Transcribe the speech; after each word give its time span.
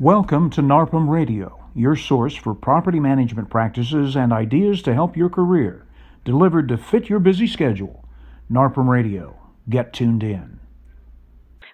Welcome 0.00 0.50
to 0.50 0.60
NARPM 0.60 1.08
Radio, 1.08 1.66
your 1.72 1.94
source 1.94 2.34
for 2.34 2.52
property 2.52 2.98
management 2.98 3.48
practices 3.48 4.16
and 4.16 4.32
ideas 4.32 4.82
to 4.82 4.92
help 4.92 5.16
your 5.16 5.28
career, 5.28 5.86
delivered 6.24 6.66
to 6.70 6.76
fit 6.76 7.08
your 7.08 7.20
busy 7.20 7.46
schedule. 7.46 8.04
NARPM 8.50 8.88
Radio. 8.88 9.38
Get 9.70 9.92
tuned 9.92 10.24
in. 10.24 10.58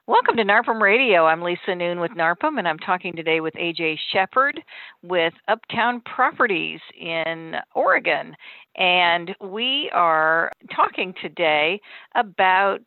Welcome 0.07 0.37
to 0.37 0.45
NARPM 0.45 0.83
Radio. 0.83 1.25
I'm 1.25 1.41
Lisa 1.41 1.75
Noon 1.75 1.99
with 1.99 2.11
NARPM, 2.11 2.59
and 2.59 2.69
I'm 2.69 2.79
talking 2.79 3.17
today 3.17 3.41
with 3.41 3.55
AJ 3.55 3.97
Shepard 4.13 4.61
with 5.03 5.33
Uptown 5.49 6.03
Properties 6.03 6.81
in 7.01 7.55
Oregon. 7.75 8.35
And 8.77 9.35
we 9.41 9.91
are 9.95 10.53
talking 10.77 11.15
today 11.23 11.81
about 12.15 12.83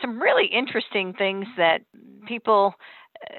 some 0.00 0.18
really 0.18 0.46
interesting 0.46 1.12
things 1.12 1.46
that 1.58 1.82
people 2.26 2.74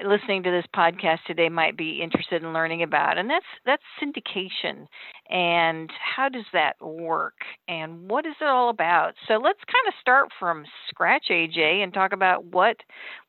listening 0.04 0.42
to 0.42 0.50
this 0.50 0.64
podcast 0.74 1.18
today 1.26 1.48
might 1.48 1.76
be 1.76 2.00
interested 2.02 2.42
in 2.42 2.52
learning 2.52 2.82
about 2.82 3.18
and 3.18 3.28
that's 3.28 3.44
that's 3.64 3.82
syndication. 4.02 4.86
And 5.30 5.90
how 5.98 6.28
does 6.28 6.44
that 6.52 6.76
work? 6.80 7.34
And 7.68 8.08
what 8.08 8.26
is 8.26 8.34
it 8.40 8.46
all 8.46 8.68
about? 8.68 9.14
So 9.26 9.34
let's 9.34 9.60
kind 9.64 9.86
of 9.88 9.94
start 10.00 10.28
from 10.38 10.64
scratch 10.88 11.26
aj 11.30 11.58
and 11.58 11.92
talk 11.92 12.12
about 12.12 12.44
what 12.44 12.76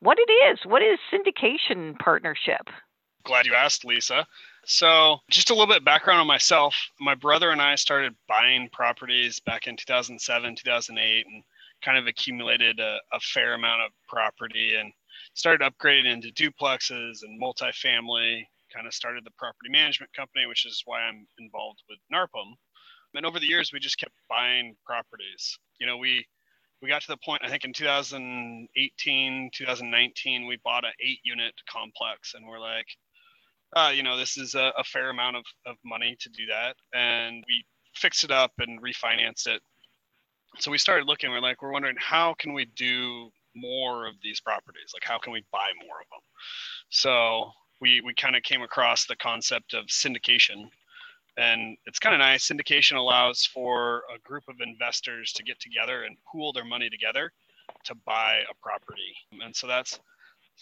what 0.00 0.18
it 0.18 0.30
is. 0.30 0.60
What 0.64 0.82
is 0.82 0.98
syndication 1.12 1.98
partnership? 1.98 2.68
Glad 3.24 3.46
you 3.46 3.54
asked 3.54 3.84
lisa. 3.84 4.26
So 4.66 5.18
just 5.30 5.50
a 5.50 5.54
little 5.54 5.72
bit 5.72 5.84
background 5.84 6.20
on 6.20 6.26
myself. 6.26 6.74
My 7.00 7.14
brother 7.14 7.50
and 7.50 7.62
i 7.62 7.74
started 7.76 8.14
buying 8.28 8.68
properties 8.72 9.40
back 9.40 9.66
in 9.66 9.76
2007 9.76 10.56
2008 10.56 11.26
and 11.26 11.42
kind 11.84 11.98
of 11.98 12.06
accumulated 12.06 12.80
a, 12.80 12.98
a 13.12 13.20
fair 13.20 13.54
amount 13.54 13.82
of 13.82 13.92
property. 14.08 14.74
And 14.74 14.92
started 15.36 15.60
upgrading 15.60 16.10
into 16.10 16.32
duplexes 16.32 17.18
and 17.22 17.40
multifamily, 17.40 18.42
kind 18.74 18.86
of 18.86 18.94
started 18.94 19.22
the 19.24 19.30
property 19.38 19.68
management 19.70 20.12
company, 20.14 20.46
which 20.46 20.66
is 20.66 20.82
why 20.86 21.02
I'm 21.02 21.26
involved 21.38 21.82
with 21.88 21.98
NARPM. 22.12 22.54
And 23.14 23.24
over 23.24 23.38
the 23.38 23.46
years, 23.46 23.70
we 23.72 23.78
just 23.78 23.98
kept 23.98 24.12
buying 24.28 24.76
properties. 24.84 25.58
You 25.78 25.86
know, 25.86 25.96
we 25.96 26.26
we 26.82 26.88
got 26.88 27.02
to 27.02 27.08
the 27.08 27.16
point 27.18 27.42
I 27.44 27.48
think 27.48 27.64
in 27.64 27.72
2018, 27.72 29.50
2019, 29.54 30.46
we 30.46 30.58
bought 30.64 30.84
an 30.84 30.92
eight 31.00 31.20
unit 31.24 31.54
complex, 31.70 32.34
and 32.34 32.46
we're 32.46 32.60
like, 32.60 32.86
uh, 33.74 33.92
you 33.94 34.02
know, 34.02 34.16
this 34.16 34.36
is 34.36 34.54
a, 34.54 34.72
a 34.76 34.84
fair 34.84 35.10
amount 35.10 35.36
of, 35.36 35.44
of 35.66 35.76
money 35.84 36.16
to 36.20 36.28
do 36.30 36.46
that, 36.46 36.76
and 36.94 37.42
we 37.46 37.64
fixed 37.94 38.24
it 38.24 38.30
up 38.30 38.52
and 38.58 38.82
refinanced 38.82 39.46
it. 39.46 39.62
So 40.58 40.70
we 40.70 40.78
started 40.78 41.06
looking. 41.06 41.30
We're 41.30 41.40
like, 41.40 41.62
we're 41.62 41.72
wondering 41.72 41.96
how 41.98 42.34
can 42.38 42.52
we 42.52 42.66
do 42.76 43.30
more 43.56 44.06
of 44.06 44.14
these 44.22 44.40
properties? 44.40 44.92
Like, 44.94 45.04
how 45.04 45.18
can 45.18 45.32
we 45.32 45.44
buy 45.52 45.68
more 45.84 46.00
of 46.00 46.08
them? 46.10 46.20
So 46.90 47.50
we 47.80 48.00
we 48.04 48.14
kind 48.14 48.36
of 48.36 48.42
came 48.42 48.62
across 48.62 49.06
the 49.06 49.16
concept 49.16 49.74
of 49.74 49.86
syndication, 49.86 50.68
and 51.36 51.76
it's 51.86 51.98
kind 51.98 52.14
of 52.14 52.20
nice. 52.20 52.48
Syndication 52.48 52.96
allows 52.96 53.44
for 53.44 54.02
a 54.14 54.18
group 54.20 54.44
of 54.48 54.56
investors 54.60 55.32
to 55.32 55.42
get 55.42 55.58
together 55.60 56.04
and 56.04 56.16
pool 56.30 56.52
their 56.52 56.64
money 56.64 56.88
together 56.88 57.32
to 57.84 57.94
buy 58.06 58.40
a 58.50 58.54
property, 58.62 59.14
and 59.42 59.54
so 59.54 59.66
that's 59.66 59.98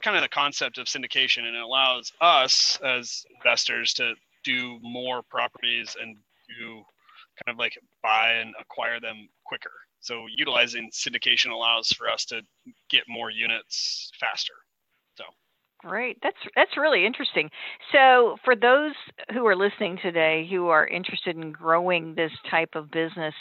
kind 0.02 0.16
of 0.16 0.22
the 0.22 0.28
concept 0.28 0.78
of 0.78 0.86
syndication, 0.86 1.44
and 1.44 1.56
it 1.56 1.62
allows 1.62 2.12
us 2.20 2.78
as 2.84 3.24
investors 3.36 3.92
to 3.94 4.14
do 4.44 4.78
more 4.82 5.22
properties 5.22 5.96
and 6.00 6.16
do 6.48 6.82
kind 7.44 7.54
of 7.54 7.58
like 7.58 7.78
buy 8.02 8.32
and 8.32 8.54
acquire 8.60 9.00
them 9.00 9.28
quicker. 9.44 9.70
So 10.04 10.26
utilizing 10.28 10.90
syndication 10.92 11.50
allows 11.50 11.88
for 11.88 12.10
us 12.10 12.26
to 12.26 12.42
get 12.90 13.04
more 13.08 13.30
units 13.30 14.10
faster. 14.20 14.52
So 15.16 15.24
Great. 15.78 16.18
That's 16.22 16.36
that's 16.54 16.76
really 16.76 17.06
interesting. 17.06 17.50
So 17.90 18.36
for 18.44 18.54
those 18.54 18.92
who 19.32 19.46
are 19.46 19.56
listening 19.56 19.98
today 20.02 20.46
who 20.50 20.68
are 20.68 20.86
interested 20.86 21.36
in 21.36 21.52
growing 21.52 22.14
this 22.14 22.32
type 22.50 22.74
of 22.74 22.90
business, 22.90 23.34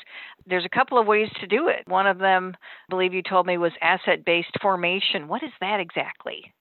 there's 0.46 0.66
a 0.66 0.70
couple 0.70 0.98
of 0.98 1.06
ways 1.06 1.30
to 1.42 1.48
do 1.48 1.68
it. 1.68 1.84
One 1.88 2.08
of 2.08 2.18
them, 2.18 2.56
I 2.56 2.90
believe 2.90 3.14
you 3.14 3.24
told 3.24 3.46
me 3.46 3.58
was 3.58 3.74
asset-based 3.82 4.58
formation. 4.62 5.28
What 5.28 5.44
is 5.44 5.52
that 5.60 5.82
exactly? 5.82 6.54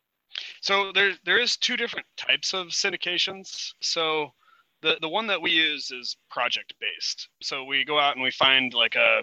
So 0.60 0.90
there 0.92 1.12
there 1.24 1.38
is 1.38 1.56
two 1.56 1.76
different 1.76 2.06
types 2.16 2.54
of 2.54 2.68
syndications. 2.68 3.72
So 3.80 4.32
the 4.80 4.98
the 5.00 5.08
one 5.08 5.28
that 5.28 5.40
we 5.40 5.52
use 5.52 5.92
is 5.92 6.16
project 6.28 6.74
based. 6.80 7.28
So 7.40 7.64
we 7.64 7.84
go 7.84 8.00
out 8.00 8.16
and 8.16 8.22
we 8.24 8.32
find 8.32 8.74
like 8.74 8.96
a 8.96 9.22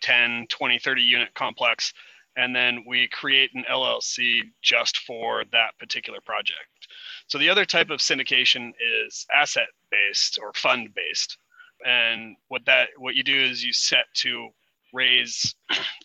10, 0.00 0.46
20, 0.48 0.78
30 0.78 1.02
unit 1.02 1.34
complex. 1.34 1.92
And 2.36 2.54
then 2.54 2.84
we 2.86 3.08
create 3.08 3.50
an 3.54 3.64
LLC 3.70 4.40
just 4.62 4.98
for 4.98 5.44
that 5.52 5.76
particular 5.78 6.20
project. 6.20 6.88
So 7.26 7.38
the 7.38 7.48
other 7.48 7.64
type 7.64 7.90
of 7.90 8.00
syndication 8.00 8.72
is 9.04 9.26
asset 9.34 9.68
based 9.90 10.38
or 10.40 10.52
fund 10.54 10.94
based. 10.94 11.36
And 11.84 12.36
what 12.48 12.64
that 12.66 12.88
what 12.98 13.14
you 13.14 13.22
do 13.22 13.36
is 13.36 13.64
you 13.64 13.72
set 13.72 14.04
to 14.16 14.48
raise 14.92 15.54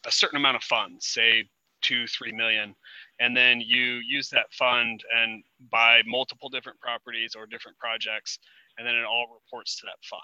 a 0.05 0.11
certain 0.11 0.37
amount 0.37 0.55
of 0.55 0.63
funds, 0.63 1.07
say 1.07 1.49
two, 1.81 2.07
three 2.07 2.31
million, 2.31 2.75
and 3.19 3.35
then 3.35 3.61
you 3.61 4.01
use 4.07 4.29
that 4.29 4.51
fund 4.51 5.03
and 5.15 5.43
buy 5.71 6.01
multiple 6.05 6.49
different 6.49 6.79
properties 6.79 7.35
or 7.35 7.45
different 7.45 7.77
projects, 7.77 8.39
and 8.77 8.87
then 8.87 8.95
it 8.95 9.05
all 9.05 9.27
reports 9.33 9.77
to 9.77 9.85
that 9.85 10.03
fund. 10.03 10.21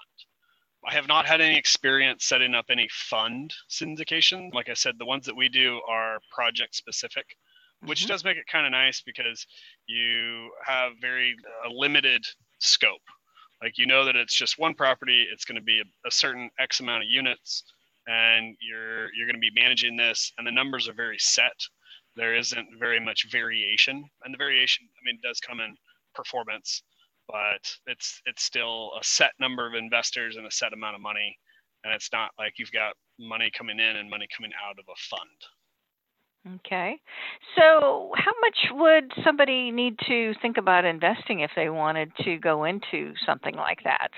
I 0.84 0.94
have 0.94 1.06
not 1.06 1.26
had 1.26 1.40
any 1.40 1.56
experience 1.56 2.24
setting 2.24 2.54
up 2.54 2.66
any 2.68 2.88
fund 2.90 3.54
syndication. 3.70 4.52
Like 4.52 4.68
I 4.68 4.74
said, 4.74 4.98
the 4.98 5.06
ones 5.06 5.26
that 5.26 5.36
we 5.36 5.48
do 5.48 5.80
are 5.88 6.18
project 6.34 6.74
specific, 6.74 7.36
which 7.84 8.00
mm-hmm. 8.00 8.08
does 8.08 8.24
make 8.24 8.36
it 8.36 8.46
kind 8.50 8.66
of 8.66 8.72
nice 8.72 9.00
because 9.00 9.46
you 9.86 10.50
have 10.64 10.92
very 11.00 11.36
uh, 11.64 11.70
limited 11.72 12.24
scope. 12.58 13.02
Like 13.62 13.78
you 13.78 13.86
know 13.86 14.04
that 14.04 14.16
it's 14.16 14.34
just 14.34 14.58
one 14.58 14.74
property, 14.74 15.24
it's 15.32 15.44
going 15.44 15.56
to 15.56 15.62
be 15.62 15.80
a, 15.80 15.84
a 16.08 16.10
certain 16.10 16.50
X 16.58 16.80
amount 16.80 17.04
of 17.04 17.10
units, 17.10 17.62
and 18.08 18.56
you're 18.60 19.14
you're 19.14 19.26
going 19.26 19.40
to 19.40 19.40
be 19.40 19.52
managing 19.54 19.96
this, 19.96 20.32
and 20.36 20.46
the 20.46 20.50
numbers 20.50 20.88
are 20.88 20.94
very 20.94 21.18
set. 21.18 21.54
There 22.16 22.34
isn't 22.34 22.68
very 22.80 22.98
much 22.98 23.30
variation, 23.30 24.04
and 24.24 24.34
the 24.34 24.38
variation, 24.38 24.88
I 24.96 25.00
mean, 25.04 25.20
does 25.22 25.38
come 25.38 25.60
in 25.60 25.76
performance 26.12 26.82
but 27.28 27.76
it's 27.86 28.20
it's 28.26 28.42
still 28.42 28.92
a 29.00 29.04
set 29.04 29.32
number 29.40 29.66
of 29.66 29.74
investors 29.74 30.36
and 30.36 30.46
a 30.46 30.50
set 30.50 30.72
amount 30.72 30.94
of 30.94 31.00
money. 31.00 31.38
And 31.84 31.92
it's 31.92 32.12
not 32.12 32.30
like 32.38 32.54
you've 32.58 32.72
got 32.72 32.94
money 33.18 33.50
coming 33.56 33.80
in 33.80 33.96
and 33.96 34.08
money 34.08 34.26
coming 34.36 34.52
out 34.68 34.78
of 34.78 34.84
a 34.88 34.96
fund. 34.96 36.56
Okay. 36.56 37.00
So 37.56 38.12
how 38.16 38.32
much 38.40 38.58
would 38.72 39.12
somebody 39.24 39.70
need 39.70 39.98
to 40.08 40.34
think 40.42 40.56
about 40.56 40.84
investing 40.84 41.40
if 41.40 41.50
they 41.54 41.68
wanted 41.68 42.10
to 42.24 42.36
go 42.38 42.64
into 42.64 43.14
something 43.24 43.54
like 43.54 43.84
that? 43.84 44.10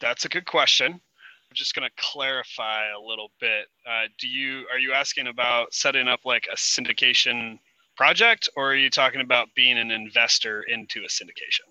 That's 0.00 0.24
a 0.24 0.28
good 0.28 0.46
question. 0.46 0.92
I'm 0.92 1.54
just 1.54 1.74
going 1.74 1.88
to 1.88 2.02
clarify 2.02 2.84
a 2.90 3.00
little 3.00 3.30
bit. 3.40 3.66
Uh, 3.86 4.06
do 4.18 4.28
you 4.28 4.64
are 4.72 4.78
you 4.78 4.92
asking 4.92 5.26
about 5.26 5.74
setting 5.74 6.08
up 6.08 6.20
like 6.24 6.46
a 6.50 6.56
syndication 6.56 7.58
project 7.96 8.48
or 8.56 8.70
are 8.70 8.76
you 8.76 8.88
talking 8.88 9.20
about 9.20 9.48
being 9.54 9.76
an 9.78 9.90
investor 9.90 10.62
into 10.62 11.00
a 11.00 11.08
syndication 11.08 11.68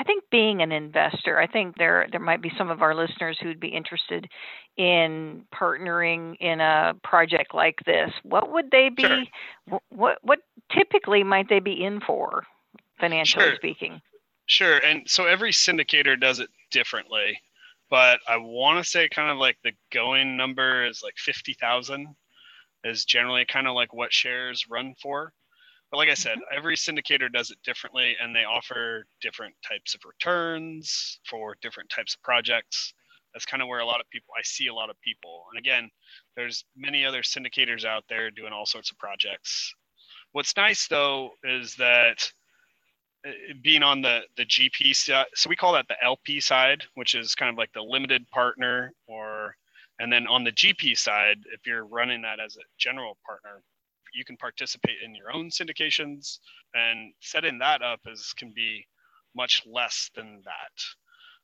I 0.00 0.04
think 0.04 0.24
being 0.30 0.60
an 0.60 0.72
investor, 0.72 1.38
I 1.38 1.46
think 1.46 1.76
there 1.78 2.08
there 2.10 2.20
might 2.20 2.42
be 2.42 2.52
some 2.58 2.70
of 2.70 2.82
our 2.82 2.94
listeners 2.94 3.38
who'd 3.40 3.60
be 3.60 3.68
interested 3.68 4.28
in 4.76 5.44
partnering 5.54 6.36
in 6.40 6.60
a 6.60 6.94
project 7.04 7.54
like 7.54 7.78
this. 7.86 8.10
What 8.24 8.52
would 8.52 8.70
they 8.70 8.88
be? 8.88 9.02
Sure. 9.02 9.80
What 9.90 10.18
what 10.22 10.40
typically 10.72 11.22
might 11.22 11.48
they 11.48 11.60
be 11.60 11.84
in 11.84 12.00
for, 12.00 12.44
financially 12.98 13.44
sure. 13.44 13.56
speaking? 13.56 14.00
Sure, 14.46 14.78
and 14.78 15.08
so 15.08 15.26
every 15.26 15.52
syndicator 15.52 16.20
does 16.20 16.38
it 16.38 16.50
differently, 16.70 17.40
but 17.88 18.18
I 18.28 18.36
want 18.36 18.84
to 18.84 18.90
say 18.90 19.08
kind 19.08 19.30
of 19.30 19.38
like 19.38 19.56
the 19.62 19.72
going 19.92 20.36
number 20.36 20.84
is 20.84 21.02
like 21.02 21.14
fifty 21.16 21.54
thousand 21.54 22.08
is 22.82 23.04
generally 23.04 23.46
kind 23.46 23.66
of 23.66 23.74
like 23.74 23.94
what 23.94 24.12
shares 24.12 24.66
run 24.68 24.94
for. 25.00 25.32
But 25.94 25.98
like 25.98 26.08
I 26.08 26.14
said, 26.14 26.38
every 26.52 26.74
syndicator 26.74 27.32
does 27.32 27.52
it 27.52 27.58
differently 27.62 28.16
and 28.20 28.34
they 28.34 28.42
offer 28.42 29.06
different 29.20 29.54
types 29.64 29.94
of 29.94 30.00
returns 30.04 31.20
for 31.24 31.56
different 31.62 31.88
types 31.88 32.16
of 32.16 32.22
projects. 32.24 32.92
That's 33.32 33.46
kind 33.46 33.62
of 33.62 33.68
where 33.68 33.78
a 33.78 33.86
lot 33.86 34.00
of 34.00 34.10
people, 34.10 34.34
I 34.36 34.42
see 34.42 34.66
a 34.66 34.74
lot 34.74 34.90
of 34.90 35.00
people. 35.02 35.44
And 35.52 35.58
again, 35.60 35.88
there's 36.34 36.64
many 36.76 37.04
other 37.04 37.22
syndicators 37.22 37.84
out 37.84 38.02
there 38.08 38.32
doing 38.32 38.52
all 38.52 38.66
sorts 38.66 38.90
of 38.90 38.98
projects. 38.98 39.72
What's 40.32 40.56
nice 40.56 40.88
though 40.88 41.30
is 41.44 41.76
that 41.76 42.28
uh, 43.24 43.30
being 43.62 43.84
on 43.84 44.02
the 44.02 44.22
the 44.36 44.46
GP 44.46 44.96
side, 44.96 45.26
so 45.36 45.48
we 45.48 45.54
call 45.54 45.74
that 45.74 45.86
the 45.86 46.02
LP 46.02 46.40
side, 46.40 46.82
which 46.94 47.14
is 47.14 47.36
kind 47.36 47.52
of 47.52 47.56
like 47.56 47.72
the 47.72 47.82
limited 47.82 48.28
partner, 48.30 48.92
or 49.06 49.54
and 50.00 50.12
then 50.12 50.26
on 50.26 50.42
the 50.42 50.50
GP 50.50 50.98
side, 50.98 51.36
if 51.52 51.64
you're 51.68 51.86
running 51.86 52.22
that 52.22 52.40
as 52.40 52.56
a 52.56 52.66
general 52.78 53.16
partner, 53.24 53.62
you 54.14 54.24
can 54.24 54.36
participate 54.38 54.96
in 55.04 55.14
your 55.14 55.32
own 55.32 55.50
syndications 55.50 56.38
and 56.74 57.12
setting 57.20 57.58
that 57.58 57.82
up 57.82 58.00
is 58.06 58.34
can 58.36 58.52
be 58.54 58.86
much 59.36 59.62
less 59.66 60.10
than 60.16 60.42
that 60.44 60.82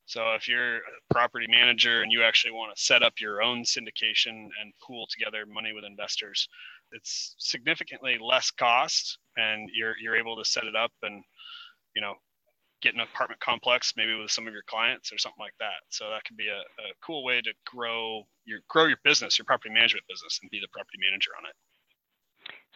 so 0.06 0.32
if 0.34 0.48
you're 0.48 0.78
a 0.78 0.80
property 1.12 1.46
manager 1.50 2.02
and 2.02 2.12
you 2.12 2.22
actually 2.22 2.52
want 2.52 2.74
to 2.76 2.82
set 2.82 3.02
up 3.02 3.14
your 3.20 3.42
own 3.42 3.64
syndication 3.64 4.48
and 4.60 4.72
pool 4.86 5.06
together 5.10 5.44
money 5.46 5.72
with 5.74 5.84
investors 5.84 6.48
it's 6.92 7.36
significantly 7.38 8.18
less 8.22 8.50
cost 8.50 9.18
and 9.36 9.70
you're 9.74 9.94
you're 10.02 10.16
able 10.16 10.36
to 10.36 10.44
set 10.44 10.64
it 10.64 10.76
up 10.76 10.92
and 11.02 11.22
you 11.94 12.02
know, 12.02 12.14
get 12.82 12.94
an 12.94 13.00
apartment 13.00 13.40
complex 13.40 13.94
maybe 13.96 14.14
with 14.14 14.30
some 14.30 14.46
of 14.46 14.54
your 14.54 14.64
clients 14.66 15.12
or 15.12 15.18
something 15.18 15.40
like 15.40 15.54
that. 15.60 15.82
So 15.90 16.10
that 16.10 16.24
could 16.24 16.36
be 16.36 16.48
a, 16.48 16.60
a 16.60 16.94
cool 17.04 17.24
way 17.24 17.40
to 17.42 17.52
grow 17.66 18.24
your 18.44 18.60
grow 18.68 18.86
your 18.86 18.98
business, 19.04 19.38
your 19.38 19.44
property 19.46 19.72
management 19.74 20.06
business, 20.08 20.38
and 20.42 20.50
be 20.50 20.60
the 20.60 20.68
property 20.72 20.98
manager 21.00 21.30
on 21.38 21.48
it. 21.48 21.69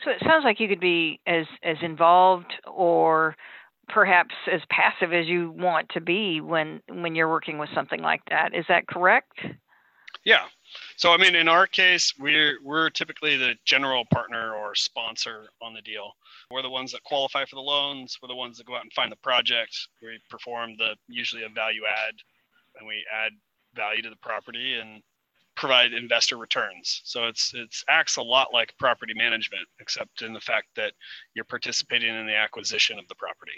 So 0.03 0.11
it 0.11 0.23
sounds 0.27 0.45
like 0.45 0.61
you 0.61 0.69
could 0.69 0.81
be 0.81 1.21
as 1.27 1.47
as 1.63 1.77
involved 1.83 2.53
or 2.67 3.37
perhaps 3.89 4.35
as 4.51 4.61
passive 4.71 5.13
as 5.13 5.27
you 5.27 5.51
want 5.51 5.89
to 5.91 6.01
be 6.01 6.41
when 6.41 6.81
when 6.89 7.15
you're 7.15 7.31
working 7.31 7.59
with 7.59 7.69
something 7.75 8.01
like 8.01 8.23
that. 8.31 8.55
Is 8.55 8.65
that 8.69 8.87
correct? 8.87 9.41
Yeah. 10.25 10.45
So 10.97 11.13
I 11.13 11.17
mean, 11.17 11.35
in 11.35 11.49
our 11.49 11.67
case, 11.67 12.13
we're 12.19 12.59
we're 12.65 12.91
typically 12.91 13.37
the 13.37 13.55
general 13.65 14.05
partner 14.13 14.55
or 14.55 14.75
sponsor 14.75 15.49
on 15.63 15.75
the 15.75 15.83
deal. 15.83 16.13
We're 16.51 16.63
the 16.63 16.71
ones 16.71 16.93
that 16.93 17.03
qualify 17.05 17.45
for 17.45 17.57
the 17.57 17.63
loans. 17.63 18.19
We're 18.23 18.29
the 18.29 18.35
ones 18.35 18.59
that 18.59 18.67
go 18.67 18.75
out 18.75 18.83
and 18.83 18.93
find 18.93 19.13
the 19.13 19.17
project. 19.17 19.77
We 20.03 20.19
perform 20.31 20.77
the 20.77 20.97
usually 21.09 21.45
a 21.45 21.49
value 21.49 21.83
add, 21.87 22.15
and 22.79 22.89
we 22.89 23.05
add 23.13 23.33
value 23.75 24.03
to 24.03 24.11
the 24.11 24.17
property 24.17 24.75
and 24.75 25.03
provide 25.57 25.93
investor 25.93 26.37
returns. 26.37 27.01
So 27.05 27.25
it's 27.27 27.53
it's 27.55 27.85
acts 27.89 28.17
a 28.17 28.23
lot 28.23 28.49
like 28.53 28.77
property 28.79 29.15
management, 29.15 29.67
except 29.81 30.23
in 30.23 30.33
the 30.33 30.41
fact 30.41 30.69
that 30.77 30.93
you're 31.35 31.45
participating 31.45 32.15
in 32.15 32.27
the 32.27 32.37
acquisition 32.37 32.99
of 32.99 33.07
the 33.09 33.15
property. 33.15 33.53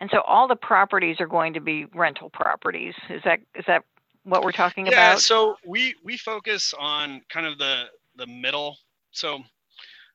And 0.00 0.10
so 0.12 0.20
all 0.20 0.46
the 0.46 0.56
properties 0.56 1.20
are 1.20 1.26
going 1.26 1.54
to 1.54 1.60
be 1.60 1.86
rental 1.94 2.30
properties. 2.30 2.94
Is 3.08 3.22
that 3.24 3.40
is 3.54 3.64
that 3.66 3.84
what 4.24 4.42
we're 4.42 4.52
talking 4.52 4.86
yeah, 4.86 4.92
about? 4.92 5.12
Yeah. 5.12 5.16
So 5.16 5.56
we 5.66 5.94
we 6.04 6.16
focus 6.16 6.74
on 6.78 7.22
kind 7.30 7.46
of 7.46 7.58
the 7.58 7.84
the 8.16 8.26
middle. 8.26 8.76
So 9.12 9.38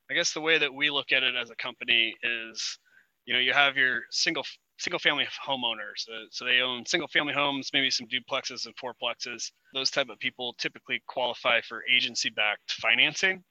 I 0.10 0.14
guess 0.14 0.34
the 0.34 0.42
way 0.42 0.58
that 0.58 0.74
we 0.74 0.90
look 0.90 1.12
at 1.12 1.24
it 1.24 1.36
as 1.36 1.50
a 1.50 1.56
company 1.56 2.16
is, 2.22 2.80
you 3.26 3.34
know, 3.34 3.40
you 3.40 3.54
have 3.54 3.78
your 3.78 4.02
single 4.12 4.46
single 4.82 5.00
family 5.00 5.28
homeowners. 5.48 6.10
Uh, 6.10 6.26
so 6.32 6.46
they 6.46 6.60
own 6.60 6.86
single 6.86 7.08
family 7.08 7.34
homes, 7.34 7.70
maybe 7.74 7.90
some 7.90 8.08
duplexes 8.08 8.66
and 8.66 8.76
fourplexes. 8.76 9.52
Those 9.74 9.92
type 9.92 10.10
of 10.10 10.20
people 10.20 10.54
typically 10.58 11.02
qualify 11.08 11.62
for 11.62 11.84
agency 11.94 12.30
backed 12.30 12.72
financing. 12.74 13.44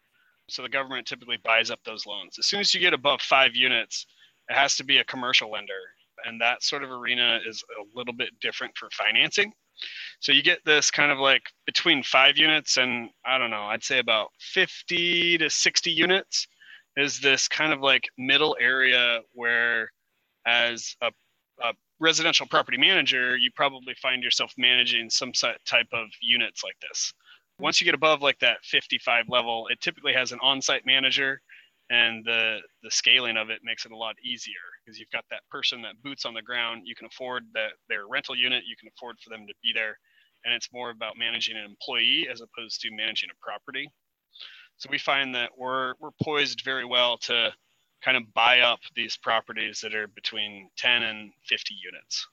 So 0.49 0.63
the 0.63 0.69
government 0.69 1.07
typically 1.07 1.39
buys 1.45 1.71
up 1.71 1.81
those 1.85 2.07
loans. 2.07 2.37
As 2.39 2.47
soon 2.47 2.61
as 2.61 2.75
you 2.75 2.81
get 2.81 2.93
above 2.93 3.21
five 3.23 3.55
units, 3.55 4.07
it 4.49 4.55
has 4.57 4.77
to 4.77 4.85
be 4.85 4.99
a 4.99 5.05
commercial 5.05 5.51
lender. 5.51 5.81
And 6.25 6.41
that 6.41 6.63
sort 6.63 6.83
of 6.83 6.91
arena 6.91 7.39
is 7.47 7.63
a 7.81 7.97
little 7.97 8.13
bit 8.13 8.31
different 8.41 8.77
for 8.77 8.89
financing. 8.91 9.53
So 10.19 10.33
you 10.33 10.43
get 10.43 10.59
this 10.67 10.91
kind 10.91 11.11
of 11.11 11.19
like 11.19 11.43
between 11.65 12.03
five 12.03 12.37
units 12.37 12.77
and 12.77 13.09
I 13.25 13.39
don't 13.39 13.51
know, 13.51 13.63
I'd 13.63 13.85
say 13.85 13.99
about 13.99 14.29
50 14.41 15.39
to 15.39 15.49
60 15.49 15.91
units 15.91 16.47
is 16.97 17.21
this 17.21 17.49
kind 17.49 17.73
of 17.73 17.81
like 17.81 18.09
middle 18.19 18.57
area 18.61 19.21
where 19.33 19.91
as 20.51 20.97
a, 21.03 21.11
a 21.63 21.73
residential 22.01 22.47
property 22.47 22.79
manager, 22.79 23.37
you 23.37 23.51
probably 23.55 23.95
find 24.03 24.23
yourself 24.23 24.53
managing 24.59 25.11
some 25.11 25.33
type 25.33 25.89
of 25.93 26.09
units 26.21 26.65
like 26.65 26.77
this. 26.81 27.13
Once 27.59 27.81
you 27.81 27.85
get 27.85 27.95
above 27.95 28.23
like 28.23 28.39
that 28.41 28.59
55 28.65 29.27
level, 29.29 29.69
it 29.71 29.81
typically 29.81 30.15
has 30.15 30.33
an 30.33 30.39
on-site 30.43 30.87
manager 30.87 31.41
and 31.91 32.25
the 32.25 32.59
the 32.83 32.91
scaling 32.91 33.37
of 33.37 33.51
it 33.51 33.61
makes 33.65 33.85
it 33.85 33.93
a 33.93 33.97
lot 33.97 34.15
easier 34.25 34.55
because 34.85 34.99
you've 34.99 35.11
got 35.11 35.25
that 35.31 35.43
person 35.51 35.83
that 35.83 36.01
boots 36.03 36.25
on 36.25 36.33
the 36.33 36.43
ground 36.43 36.83
you 36.85 36.95
can 36.95 37.07
afford 37.07 37.45
that 37.53 37.73
their 37.89 38.07
rental 38.07 38.37
unit 38.37 38.63
you 38.67 38.77
can 38.79 38.89
afford 38.97 39.17
for 39.19 39.29
them 39.31 39.45
to 39.47 39.55
be 39.63 39.73
there 39.75 39.99
and 40.45 40.55
it's 40.55 40.69
more 40.73 40.91
about 40.91 41.19
managing 41.19 41.57
an 41.57 41.65
employee 41.65 42.29
as 42.33 42.41
opposed 42.41 42.81
to 42.81 42.91
managing 42.93 43.29
a 43.31 43.45
property 43.45 43.91
so 44.77 44.89
we 44.91 44.99
find 44.99 45.35
that 45.35 45.51
we're 45.59 45.95
we're 46.01 46.15
poised 46.23 46.63
very 46.65 46.85
well 46.85 47.19
to 47.19 47.53
kind 48.05 48.17
of 48.17 48.33
buy 48.35 48.61
up 48.61 48.81
these 48.95 49.17
properties 49.17 49.81
that 49.81 49.95
are 49.95 50.09
between 50.09 50.71
10 50.77 51.03
and 51.03 51.33
50 51.47 51.75
units. 51.85 52.27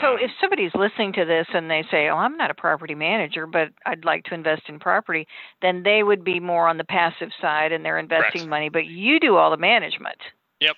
So 0.00 0.14
um, 0.14 0.18
if 0.20 0.30
somebody's 0.40 0.74
listening 0.74 1.12
to 1.14 1.24
this 1.24 1.46
and 1.52 1.70
they 1.70 1.84
say, 1.90 2.08
"Oh, 2.08 2.16
I'm 2.16 2.36
not 2.36 2.50
a 2.50 2.54
property 2.54 2.94
manager, 2.94 3.46
but 3.46 3.68
I'd 3.86 4.04
like 4.04 4.24
to 4.24 4.34
invest 4.34 4.62
in 4.68 4.78
property," 4.78 5.26
then 5.62 5.82
they 5.82 6.02
would 6.02 6.24
be 6.24 6.40
more 6.40 6.68
on 6.68 6.78
the 6.78 6.84
passive 6.84 7.30
side 7.40 7.72
and 7.72 7.84
they're 7.84 7.98
investing 7.98 8.42
correct. 8.42 8.50
money, 8.50 8.68
but 8.68 8.86
you 8.86 9.20
do 9.20 9.36
all 9.36 9.50
the 9.50 9.56
management. 9.56 10.18
Yep. 10.60 10.76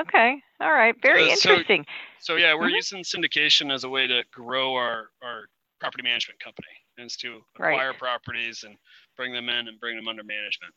Okay. 0.00 0.42
All 0.60 0.72
right. 0.72 0.94
Very 1.02 1.30
uh, 1.30 1.32
interesting. 1.32 1.84
So, 2.18 2.34
so 2.34 2.36
yeah, 2.36 2.54
we're 2.54 2.66
mm-hmm. 2.66 2.74
using 2.76 3.02
syndication 3.02 3.72
as 3.72 3.84
a 3.84 3.88
way 3.88 4.06
to 4.06 4.22
grow 4.32 4.74
our 4.74 5.08
our 5.22 5.44
property 5.80 6.02
management 6.02 6.40
company, 6.40 6.68
is 6.98 7.16
to 7.16 7.40
acquire 7.54 7.90
right. 7.90 7.98
properties 7.98 8.64
and 8.64 8.76
bring 9.16 9.32
them 9.32 9.48
in 9.48 9.68
and 9.68 9.80
bring 9.80 9.96
them 9.96 10.08
under 10.08 10.22
management. 10.22 10.74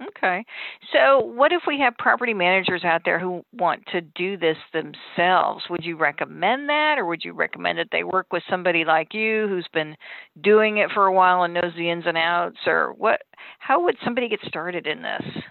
Okay. 0.00 0.44
So, 0.92 1.18
what 1.18 1.52
if 1.52 1.62
we 1.66 1.80
have 1.80 1.96
property 1.98 2.32
managers 2.32 2.84
out 2.84 3.02
there 3.04 3.18
who 3.18 3.44
want 3.52 3.84
to 3.86 4.00
do 4.00 4.36
this 4.36 4.56
themselves? 4.72 5.64
Would 5.68 5.84
you 5.84 5.96
recommend 5.96 6.68
that, 6.68 6.98
or 6.98 7.06
would 7.06 7.24
you 7.24 7.32
recommend 7.32 7.78
that 7.78 7.88
they 7.90 8.04
work 8.04 8.32
with 8.32 8.44
somebody 8.48 8.84
like 8.84 9.12
you 9.12 9.48
who's 9.48 9.66
been 9.72 9.96
doing 10.40 10.78
it 10.78 10.90
for 10.94 11.06
a 11.06 11.12
while 11.12 11.42
and 11.42 11.52
knows 11.52 11.72
the 11.76 11.90
ins 11.90 12.04
and 12.06 12.16
outs, 12.16 12.58
or 12.66 12.92
what? 12.92 13.22
How 13.58 13.82
would 13.82 13.96
somebody 14.04 14.28
get 14.28 14.40
started 14.46 14.86
in 14.86 15.02
this? 15.02 15.42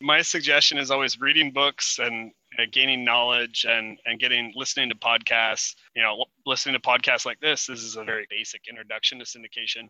My 0.00 0.22
suggestion 0.22 0.78
is 0.78 0.92
always 0.92 1.20
reading 1.20 1.50
books 1.50 1.98
and 1.98 2.30
gaining 2.70 3.04
knowledge 3.04 3.66
and 3.68 3.98
and 4.06 4.20
getting 4.20 4.52
listening 4.54 4.88
to 4.88 4.94
podcasts. 4.94 5.74
You 5.96 6.02
know, 6.02 6.24
listening 6.46 6.74
to 6.74 6.80
podcasts 6.80 7.26
like 7.26 7.40
this. 7.40 7.66
This 7.66 7.82
is 7.82 7.96
a 7.96 8.04
very 8.04 8.26
basic 8.30 8.62
introduction 8.68 9.18
to 9.18 9.24
syndication 9.24 9.88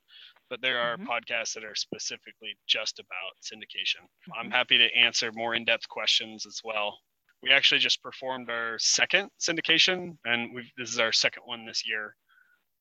but 0.48 0.60
there 0.62 0.78
are 0.78 0.96
mm-hmm. 0.96 1.08
podcasts 1.08 1.54
that 1.54 1.64
are 1.64 1.74
specifically 1.74 2.56
just 2.66 2.98
about 2.98 3.36
syndication. 3.42 4.02
Mm-hmm. 4.02 4.32
I'm 4.38 4.50
happy 4.50 4.78
to 4.78 4.94
answer 4.96 5.30
more 5.32 5.54
in 5.54 5.64
depth 5.64 5.88
questions 5.88 6.46
as 6.46 6.60
well. 6.64 6.98
We 7.42 7.52
actually 7.52 7.78
just 7.78 8.02
performed 8.02 8.50
our 8.50 8.78
second 8.78 9.30
syndication, 9.40 10.16
and 10.24 10.50
this 10.76 10.90
is 10.90 10.98
our 10.98 11.12
second 11.12 11.42
one 11.44 11.66
this 11.66 11.86
year. 11.86 12.16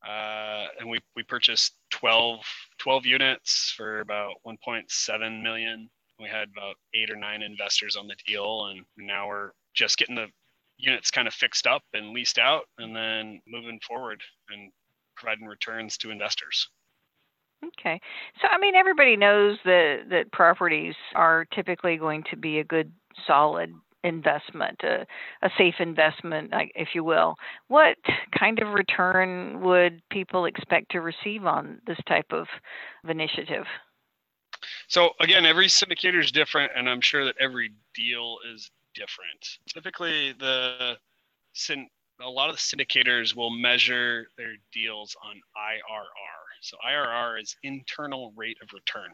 Uh, 0.08 0.68
and 0.80 0.90
we, 0.90 1.00
we 1.16 1.24
purchased 1.24 1.76
12, 1.92 2.40
12 2.80 3.06
units 3.06 3.74
for 3.76 4.02
about 4.02 4.36
1.7 4.48 5.42
million. 5.44 5.90
We 6.20 6.30
had 6.30 6.50
about 6.56 6.76
eight 6.94 7.10
or 7.10 7.16
nine 7.16 7.42
investors 7.42 7.96
on 7.96 8.08
the 8.08 8.16
deal, 8.26 8.68
and 8.68 8.86
now 8.98 9.28
we're 9.28 9.52
just 9.74 9.98
getting 9.98 10.16
the 10.16 10.28
units 10.78 11.12
kind 11.12 11.28
of 11.28 11.34
fixed 11.34 11.68
up 11.68 11.84
and 11.94 12.12
leased 12.12 12.38
out, 12.38 12.66
and 12.78 12.96
then 12.96 13.42
moving 13.48 13.80
forward 13.86 14.22
and 14.50 14.72
providing 15.16 15.48
returns 15.48 15.98
to 15.98 16.12
investors. 16.12 16.70
Okay. 17.68 18.00
So 18.42 18.48
I 18.50 18.58
mean 18.58 18.76
everybody 18.76 19.16
knows 19.16 19.58
that 19.66 20.06
that 20.10 20.32
properties 20.32 20.96
are 21.16 21.46
typically 21.54 21.98
going 21.98 22.24
to 22.30 22.38
be 22.38 22.60
a 22.60 22.64
good 22.64 22.92
solid 23.26 23.74
investment, 24.04 24.80
a, 24.84 25.06
a 25.42 25.50
safe 25.58 25.76
investment, 25.80 26.54
if 26.76 26.89
you 26.94 27.04
will. 27.04 27.36
What 27.68 27.98
kind 28.38 28.60
of 28.60 28.74
return 28.74 29.62
would 29.62 30.01
people 30.12 30.46
expect 30.46 30.92
to 30.92 31.01
receive 31.01 31.46
on 31.46 31.82
this 31.88 31.98
type 32.08 32.32
of, 32.32 32.48
of 33.04 33.10
initiative? 33.10 33.66
So 34.88 35.10
again, 35.20 35.46
every 35.46 35.68
syndicator 35.68 36.24
is 36.24 36.32
different, 36.32 36.72
and 36.75 36.88
I'm 36.88 37.01
sure 37.01 37.25
that 37.25 37.36
every 37.39 37.72
deal 37.96 38.38
is 38.54 38.70
different. 38.94 39.60
Typically, 39.74 40.34
the 40.34 40.98
a 42.22 42.30
lot 42.30 42.50
of 42.50 42.56
the 42.56 42.62
syndicators 42.62 43.36
will 43.36 43.50
measure 43.50 44.28
their 44.38 44.54
deals 44.72 45.16
on 45.24 45.36
IRR. 45.36 46.45
So 46.62 46.78
IRR 46.88 47.42
is 47.42 47.56
internal 47.64 48.34
rate 48.36 48.58
of 48.62 48.70
return. 48.74 49.12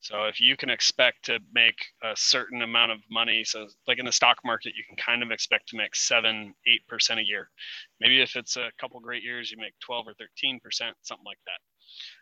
So 0.00 0.24
if 0.24 0.40
you 0.40 0.56
can 0.56 0.68
expect 0.68 1.24
to 1.26 1.38
make 1.54 1.78
a 2.02 2.12
certain 2.16 2.62
amount 2.62 2.90
of 2.90 2.98
money, 3.08 3.44
so 3.44 3.68
like 3.86 3.98
in 4.00 4.06
the 4.06 4.12
stock 4.12 4.38
market, 4.44 4.74
you 4.76 4.82
can 4.88 4.96
kind 4.96 5.22
of 5.22 5.30
expect 5.30 5.68
to 5.68 5.76
make 5.76 5.94
seven, 5.94 6.54
eight 6.66 6.86
percent 6.88 7.20
a 7.20 7.24
year. 7.24 7.48
Maybe 8.00 8.20
if 8.20 8.34
it's 8.34 8.56
a 8.56 8.70
couple 8.80 8.98
great 9.00 9.22
years, 9.22 9.50
you 9.50 9.58
make 9.58 9.74
12 9.80 10.08
or 10.08 10.14
13 10.14 10.58
percent, 10.60 10.96
something 11.02 11.24
like 11.24 11.38
that. 11.46 11.60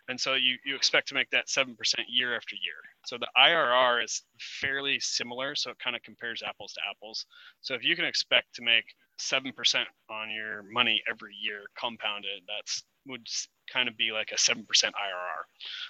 And 0.08 0.20
so 0.20 0.34
you, 0.34 0.56
you 0.64 0.76
expect 0.76 1.08
to 1.08 1.14
make 1.14 1.30
that 1.30 1.48
seven 1.48 1.74
percent 1.74 2.06
year 2.10 2.36
after 2.36 2.54
year. 2.56 2.80
So 3.06 3.16
the 3.16 3.28
IRR 3.36 4.04
is 4.04 4.22
fairly 4.38 5.00
similar, 5.00 5.54
so 5.54 5.70
it 5.70 5.78
kind 5.78 5.96
of 5.96 6.02
compares 6.02 6.42
apples 6.46 6.74
to 6.74 6.80
apples. 6.90 7.24
So 7.62 7.74
if 7.74 7.82
you 7.84 7.96
can 7.96 8.04
expect 8.04 8.54
to 8.56 8.62
make 8.62 8.84
seven 9.18 9.52
percent 9.52 9.88
on 10.10 10.30
your 10.30 10.64
money 10.70 11.02
every 11.08 11.34
year 11.40 11.62
compounded, 11.78 12.42
that's 12.46 12.82
would 13.06 13.26
kind 13.72 13.88
of 13.88 13.96
be 13.96 14.12
like 14.12 14.30
a 14.32 14.36
7% 14.36 14.64
IRR. 14.64 14.92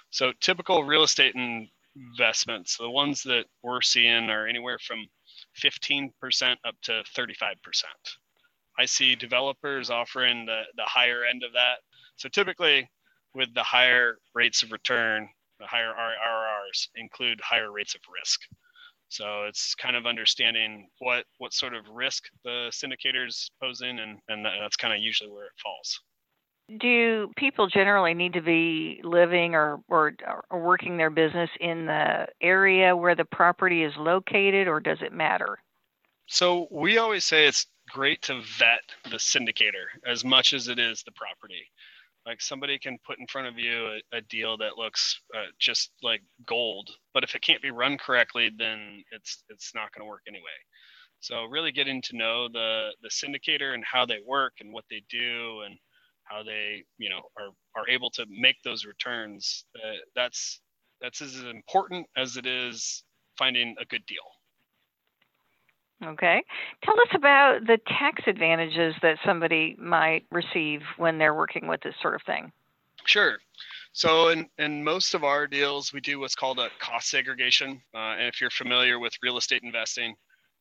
So 0.09 0.31
typical 0.39 0.83
real 0.83 1.03
estate 1.03 1.35
investments, 1.95 2.77
the 2.77 2.89
ones 2.89 3.23
that 3.23 3.45
we're 3.63 3.81
seeing 3.81 4.29
are 4.29 4.47
anywhere 4.47 4.77
from 4.79 5.05
15% 5.61 6.11
up 6.65 6.75
to 6.83 7.03
35%. 7.17 7.55
I 8.79 8.85
see 8.85 9.15
developers 9.15 9.89
offering 9.89 10.45
the, 10.45 10.63
the 10.77 10.83
higher 10.83 11.25
end 11.25 11.43
of 11.43 11.53
that. 11.53 11.79
So 12.15 12.29
typically 12.29 12.89
with 13.33 13.53
the 13.53 13.63
higher 13.63 14.17
rates 14.33 14.63
of 14.63 14.71
return, 14.71 15.27
the 15.59 15.67
higher 15.67 15.93
IRRs 15.93 16.87
include 16.95 17.39
higher 17.41 17.71
rates 17.71 17.95
of 17.95 18.01
risk. 18.13 18.41
So 19.09 19.43
it's 19.43 19.75
kind 19.75 19.97
of 19.97 20.05
understanding 20.05 20.87
what 20.99 21.25
what 21.37 21.53
sort 21.53 21.73
of 21.73 21.83
risk 21.91 22.23
the 22.45 22.71
syndicators 22.71 23.49
posing, 23.61 23.99
and, 23.99 24.19
and 24.29 24.45
that's 24.45 24.77
kind 24.77 24.93
of 24.93 25.01
usually 25.01 25.29
where 25.29 25.47
it 25.47 25.51
falls 25.61 25.99
do 26.79 27.31
people 27.37 27.67
generally 27.67 28.13
need 28.13 28.33
to 28.33 28.41
be 28.41 29.01
living 29.03 29.55
or, 29.55 29.79
or, 29.87 30.13
or 30.49 30.61
working 30.61 30.97
their 30.97 31.09
business 31.09 31.49
in 31.59 31.85
the 31.85 32.27
area 32.41 32.95
where 32.95 33.15
the 33.15 33.25
property 33.25 33.83
is 33.83 33.93
located, 33.97 34.67
or 34.67 34.79
does 34.79 34.99
it 35.01 35.13
matter? 35.13 35.59
So 36.27 36.67
we 36.71 36.97
always 36.97 37.25
say 37.25 37.45
it's 37.45 37.67
great 37.89 38.21
to 38.23 38.41
vet 38.57 38.81
the 39.09 39.17
syndicator 39.17 39.85
as 40.05 40.23
much 40.23 40.53
as 40.53 40.67
it 40.67 40.79
is 40.79 41.03
the 41.03 41.11
property. 41.11 41.63
Like 42.25 42.41
somebody 42.41 42.77
can 42.77 42.99
put 43.05 43.19
in 43.19 43.27
front 43.27 43.47
of 43.47 43.57
you 43.57 43.99
a, 44.13 44.17
a 44.17 44.21
deal 44.21 44.55
that 44.57 44.77
looks 44.77 45.19
uh, 45.35 45.45
just 45.59 45.91
like 46.03 46.21
gold, 46.45 46.89
but 47.13 47.23
if 47.23 47.35
it 47.35 47.41
can't 47.41 47.61
be 47.61 47.71
run 47.71 47.97
correctly, 47.97 48.51
then 48.55 49.03
it's 49.11 49.43
it's 49.49 49.73
not 49.73 49.91
going 49.91 50.05
to 50.05 50.09
work 50.09 50.21
anyway. 50.27 50.43
So 51.19 51.45
really 51.45 51.71
getting 51.71 52.01
to 52.03 52.15
know 52.15 52.47
the 52.47 52.91
the 53.01 53.09
syndicator 53.09 53.73
and 53.73 53.83
how 53.83 54.05
they 54.05 54.19
work 54.25 54.53
and 54.59 54.71
what 54.71 54.85
they 54.89 55.03
do 55.09 55.61
and 55.65 55.77
how 56.31 56.43
they 56.43 56.83
you 56.97 57.09
know 57.09 57.21
are 57.37 57.49
are 57.75 57.87
able 57.89 58.09
to 58.11 58.25
make 58.29 58.55
those 58.63 58.85
returns. 58.85 59.65
Uh, 59.75 59.97
that's 60.15 60.61
that's 61.01 61.21
as 61.21 61.43
important 61.43 62.07
as 62.15 62.37
it 62.37 62.45
is 62.45 63.03
finding 63.37 63.75
a 63.79 63.85
good 63.85 64.05
deal. 64.05 64.23
Okay. 66.03 66.43
Tell 66.83 66.99
us 66.99 67.09
about 67.13 67.59
the 67.67 67.77
tax 67.87 68.23
advantages 68.25 68.95
that 69.03 69.17
somebody 69.25 69.75
might 69.77 70.25
receive 70.31 70.81
when 70.97 71.17
they're 71.17 71.35
working 71.35 71.67
with 71.67 71.81
this 71.81 71.93
sort 72.01 72.15
of 72.15 72.21
thing. 72.23 72.51
Sure. 73.05 73.37
So 73.93 74.29
in, 74.29 74.47
in 74.57 74.83
most 74.83 75.13
of 75.13 75.23
our 75.23 75.47
deals, 75.47 75.93
we 75.93 76.01
do 76.01 76.19
what's 76.19 76.35
called 76.35 76.59
a 76.59 76.69
cost 76.79 77.09
segregation. 77.09 77.81
Uh, 77.93 78.15
and 78.17 78.27
if 78.27 78.41
you're 78.41 78.49
familiar 78.49 78.99
with 78.99 79.13
real 79.21 79.37
estate 79.37 79.61
investing, 79.63 80.15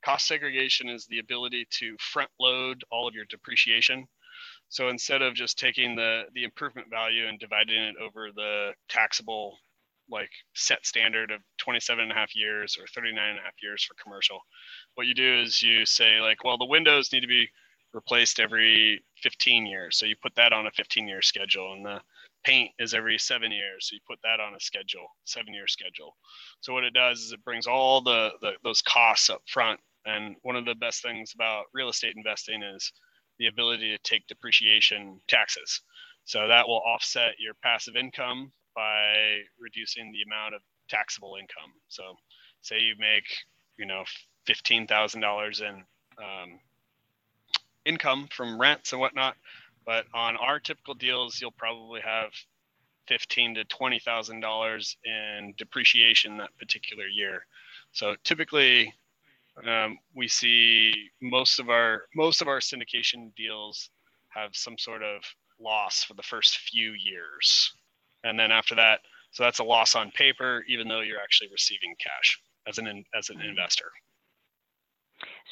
cost 0.05 0.27
segregation 0.27 0.89
is 0.89 1.07
the 1.07 1.21
ability 1.21 1.67
to 1.79 1.97
front 1.99 2.31
load 2.39 2.83
all 2.91 3.09
of 3.09 3.15
your 3.15 3.25
depreciation. 3.27 4.07
So 4.71 4.89
instead 4.89 5.21
of 5.21 5.35
just 5.35 5.59
taking 5.59 5.97
the, 5.97 6.23
the 6.35 6.45
improvement 6.45 6.89
value 6.91 7.27
and 7.27 7.39
dividing 7.39 7.83
it 7.83 7.97
over 8.01 8.29
the 8.35 8.71
taxable 8.89 9.59
like 10.11 10.31
set 10.55 10.85
standard 10.85 11.31
of 11.31 11.41
27 11.59 12.03
and 12.03 12.13
a 12.13 12.15
half 12.15 12.35
years 12.35 12.77
or 12.79 12.87
39 12.87 13.31
and 13.31 13.39
a 13.39 13.43
half 13.43 13.55
years 13.63 13.85
for 13.85 13.95
commercial. 14.03 14.41
What 14.95 15.07
you 15.07 15.15
do 15.15 15.41
is 15.41 15.63
you 15.63 15.87
say 15.87 16.21
like, 16.21 16.45
well, 16.45 16.59
the 16.59 16.67
windows 16.67 17.13
need 17.13 17.21
to 17.21 17.29
be 17.29 17.49
replaced 17.93 18.41
every 18.41 19.03
15 19.23 19.67
years. 19.67 19.99
So 19.99 20.07
you 20.07 20.15
put 20.23 20.35
that 20.37 20.53
on 20.53 20.67
a 20.67 20.71
15 20.73 21.07
year 21.07 21.23
schedule 21.23 21.73
and 21.73 21.85
the 21.85 22.01
paint 22.45 22.71
is 22.79 22.95
every 22.95 23.19
seven 23.19 23.53
years. 23.53 23.89
So 23.89 23.95
you 23.95 24.01
put 24.09 24.19
that 24.23 24.41
on 24.41 24.55
a 24.55 24.61
schedule, 24.61 25.07
seven 25.25 25.55
year 25.55 25.67
schedule. 25.67 26.17
So 26.61 26.73
what 26.73 26.85
it 26.85 26.95
does 26.95 27.21
is 27.21 27.33
it 27.33 27.45
brings 27.45 27.67
all 27.67 28.01
the, 28.01 28.31
the 28.41 28.53
those 28.65 28.83
costs 28.83 29.31
up 29.31 29.43
front. 29.47 29.81
And 30.07 30.37
one 30.43 30.57
of 30.57 30.65
the 30.65 30.75
best 30.75 31.03
things 31.03 31.33
about 31.35 31.67
real 31.75 31.91
estate 31.91 32.15
investing 32.17 32.63
is 32.63 32.93
the 33.41 33.49
ability 33.49 33.91
to 33.91 33.99
take 34.05 34.29
depreciation 34.29 35.21
taxes. 35.27 35.81
So 36.25 36.47
that 36.47 36.69
will 36.69 36.83
offset 36.87 37.41
your 37.41 37.55
passive 37.55 37.97
income 37.97 38.53
by 38.77 39.41
reducing 39.59 40.13
the 40.13 40.23
amount 40.23 40.55
of 40.55 40.61
taxable 40.89 41.37
income. 41.41 41.73
So, 41.89 42.03
say 42.61 42.79
you 42.81 42.95
make, 42.99 43.25
you 43.79 43.87
know, 43.87 44.05
fifteen 44.47 44.87
thousand 44.87 45.23
dollars 45.23 45.61
in 45.61 45.83
um, 46.19 46.61
income 47.85 48.29
from 48.31 48.61
rents 48.61 48.93
and 48.93 49.01
whatnot, 49.01 49.37
but 49.87 50.05
on 50.15 50.37
our 50.37 50.61
typical 50.61 50.95
deals, 50.95 51.41
you'll 51.41 51.51
probably 51.53 52.03
have 52.03 52.31
fifteen 53.09 53.55
to 53.55 53.65
twenty 53.65 53.99
thousand 53.99 54.41
dollars 54.41 54.97
in 55.05 55.55
depreciation 55.57 56.37
that 56.37 56.57
particular 56.59 57.07
year. 57.07 57.47
So 57.93 58.15
typically, 58.23 58.93
um, 59.69 59.99
we 60.15 60.29
see 60.29 60.93
most 61.21 61.59
of 61.59 61.69
our 61.71 62.03
most 62.15 62.41
of 62.43 62.49
our 62.49 62.61
syndication 62.61 63.35
deals 63.37 63.91
have 64.29 64.51
some 64.55 64.79
sort 64.79 65.03
of 65.03 65.23
loss 65.61 66.03
for 66.05 66.15
the 66.15 66.23
first 66.23 66.59
few 66.59 66.93
years. 66.93 67.73
And 68.25 68.39
then 68.39 68.51
after 68.53 68.75
that 68.75 69.01
so 69.33 69.43
that's 69.45 69.61
a 69.61 69.65
loss 69.65 69.95
on 69.95 70.11
paper 70.13 70.65
even 70.69 70.89
though 70.89 71.01
you're 71.01 71.21
actually 71.21 71.49
receiving 71.53 71.95
cash 72.01 72.41
as 72.69 72.79
an 72.79 73.05
as 73.17 73.31
an 73.31 73.41
investor 73.41 73.91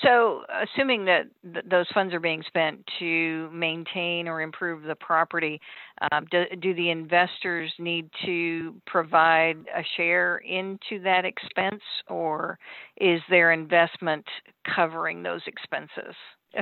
so 0.03 0.43
assuming 0.63 1.05
that 1.07 1.27
th- 1.53 1.65
those 1.69 1.87
funds 1.93 2.15
are 2.15 2.21
being 2.21 2.43
spent 2.47 2.85
to 2.99 3.51
maintain 3.53 4.29
or 4.29 4.41
improve 4.41 4.83
the 4.83 4.95
property 4.95 5.61
um, 6.13 6.27
do, 6.31 6.45
do 6.61 6.75
the 6.75 6.91
investors 6.91 7.73
need 7.79 8.09
to 8.25 8.75
provide 8.87 9.57
a 9.75 9.83
share 9.97 10.39
into 10.39 11.03
that 11.03 11.25
expense 11.25 11.83
or 12.09 12.59
is 12.99 13.21
their 13.29 13.53
investment 13.53 14.25
covering 14.75 15.23
those 15.23 15.43
expenses 15.47 16.15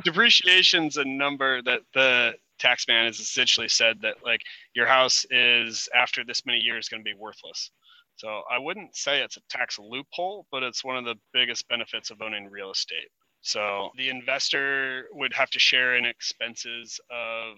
depreciation's 0.04 0.96
a 0.96 1.04
number 1.04 1.62
that 1.62 1.80
the 1.94 2.34
tax 2.58 2.86
man 2.88 3.06
has 3.06 3.20
essentially 3.20 3.68
said 3.68 4.00
that 4.02 4.16
like 4.24 4.40
your 4.74 4.86
house 4.86 5.26
is 5.30 5.88
after 5.94 6.24
this 6.24 6.44
many 6.46 6.58
years 6.58 6.88
going 6.88 7.00
to 7.00 7.04
be 7.04 7.14
worthless. 7.14 7.70
So 8.16 8.42
I 8.50 8.58
wouldn't 8.58 8.96
say 8.96 9.20
it's 9.20 9.36
a 9.36 9.40
tax 9.48 9.78
loophole, 9.78 10.46
but 10.50 10.62
it's 10.62 10.84
one 10.84 10.96
of 10.96 11.04
the 11.04 11.16
biggest 11.32 11.68
benefits 11.68 12.10
of 12.10 12.22
owning 12.22 12.50
real 12.50 12.70
estate. 12.70 13.08
So 13.42 13.90
the 13.96 14.08
investor 14.08 15.06
would 15.12 15.32
have 15.34 15.50
to 15.50 15.58
share 15.58 15.96
in 15.96 16.04
expenses 16.04 16.98
of, 17.10 17.56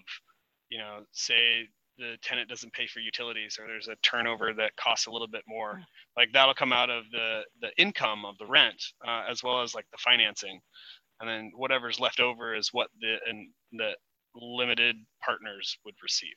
you 0.69 0.77
know, 0.77 0.99
say 1.13 1.67
the 1.97 2.17
tenant 2.21 2.49
doesn't 2.49 2.73
pay 2.73 2.87
for 2.87 2.99
utilities 2.99 3.57
or 3.59 3.67
there's 3.67 3.87
a 3.87 3.95
turnover 4.01 4.53
that 4.53 4.75
costs 4.77 5.07
a 5.07 5.11
little 5.11 5.27
bit 5.27 5.43
more. 5.47 5.75
Mm. 5.75 5.83
Like 6.17 6.29
that'll 6.33 6.53
come 6.53 6.73
out 6.73 6.89
of 6.89 7.03
the 7.11 7.41
the 7.61 7.71
income 7.77 8.25
of 8.25 8.37
the 8.37 8.45
rent 8.45 8.81
uh, 9.05 9.23
as 9.29 9.43
well 9.43 9.61
as 9.61 9.75
like 9.75 9.85
the 9.91 9.97
financing, 9.97 10.59
and 11.19 11.29
then 11.29 11.51
whatever's 11.55 11.99
left 11.99 12.19
over 12.19 12.55
is 12.55 12.69
what 12.71 12.89
the 13.01 13.17
and 13.27 13.49
the 13.73 13.91
limited 14.35 14.95
partners 15.23 15.77
would 15.85 15.95
receive. 16.01 16.35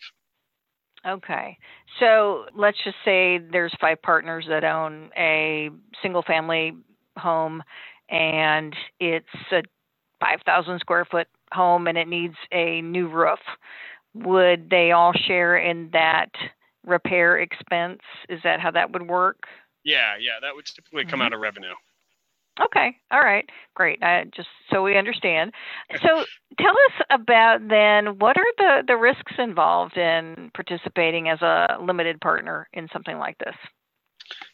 Okay. 1.06 1.58
So 1.98 2.46
let's 2.54 2.78
just 2.84 2.96
say 3.04 3.38
there's 3.38 3.74
five 3.80 4.00
partners 4.02 4.46
that 4.48 4.64
own 4.64 5.10
a 5.16 5.70
single 6.00 6.22
family 6.22 6.72
home 7.16 7.62
and 8.08 8.74
it's 9.00 9.26
a 9.50 9.62
5,000 10.20 10.78
square 10.78 11.04
foot 11.04 11.26
home 11.52 11.86
and 11.86 11.98
it 11.98 12.08
needs 12.08 12.36
a 12.52 12.80
new 12.82 13.08
roof. 13.08 13.40
Would 14.14 14.70
they 14.70 14.92
all 14.92 15.12
share 15.12 15.56
in 15.56 15.90
that 15.92 16.30
repair 16.86 17.38
expense? 17.38 18.00
Is 18.28 18.40
that 18.44 18.60
how 18.60 18.70
that 18.70 18.92
would 18.92 19.08
work? 19.08 19.46
Yeah, 19.84 20.14
yeah, 20.20 20.38
that 20.40 20.54
would 20.54 20.66
typically 20.66 21.04
come 21.04 21.18
mm-hmm. 21.18 21.22
out 21.22 21.32
of 21.32 21.40
revenue. 21.40 21.74
Okay. 22.60 22.96
All 23.10 23.20
right. 23.20 23.48
Great. 23.74 24.02
I 24.02 24.24
just 24.34 24.48
so 24.70 24.82
we 24.82 24.96
understand. 24.96 25.52
So 26.02 26.24
tell 26.60 26.70
us 26.70 27.06
about 27.10 27.66
then 27.68 28.18
what 28.18 28.36
are 28.36 28.52
the, 28.58 28.82
the 28.86 28.96
risks 28.96 29.32
involved 29.38 29.96
in 29.96 30.50
participating 30.54 31.28
as 31.28 31.40
a 31.40 31.78
limited 31.80 32.20
partner 32.20 32.68
in 32.74 32.88
something 32.92 33.18
like 33.18 33.38
this? 33.38 33.54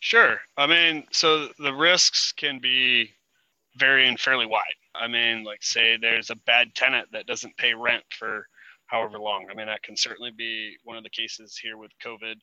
Sure. 0.00 0.38
I 0.56 0.66
mean, 0.66 1.06
so 1.10 1.48
the 1.58 1.74
risks 1.74 2.32
can 2.32 2.60
be 2.60 3.10
varying 3.76 4.16
fairly 4.16 4.46
wide. 4.46 4.62
I 4.94 5.08
mean, 5.08 5.44
like 5.44 5.62
say 5.62 5.96
there's 5.96 6.30
a 6.30 6.36
bad 6.46 6.74
tenant 6.74 7.08
that 7.12 7.26
doesn't 7.26 7.56
pay 7.56 7.74
rent 7.74 8.04
for 8.10 8.46
however 8.86 9.18
long. 9.18 9.46
I 9.50 9.54
mean, 9.54 9.66
that 9.66 9.82
can 9.82 9.96
certainly 9.96 10.30
be 10.30 10.76
one 10.84 10.96
of 10.96 11.02
the 11.02 11.10
cases 11.10 11.58
here 11.60 11.76
with 11.76 11.90
COVID. 12.04 12.36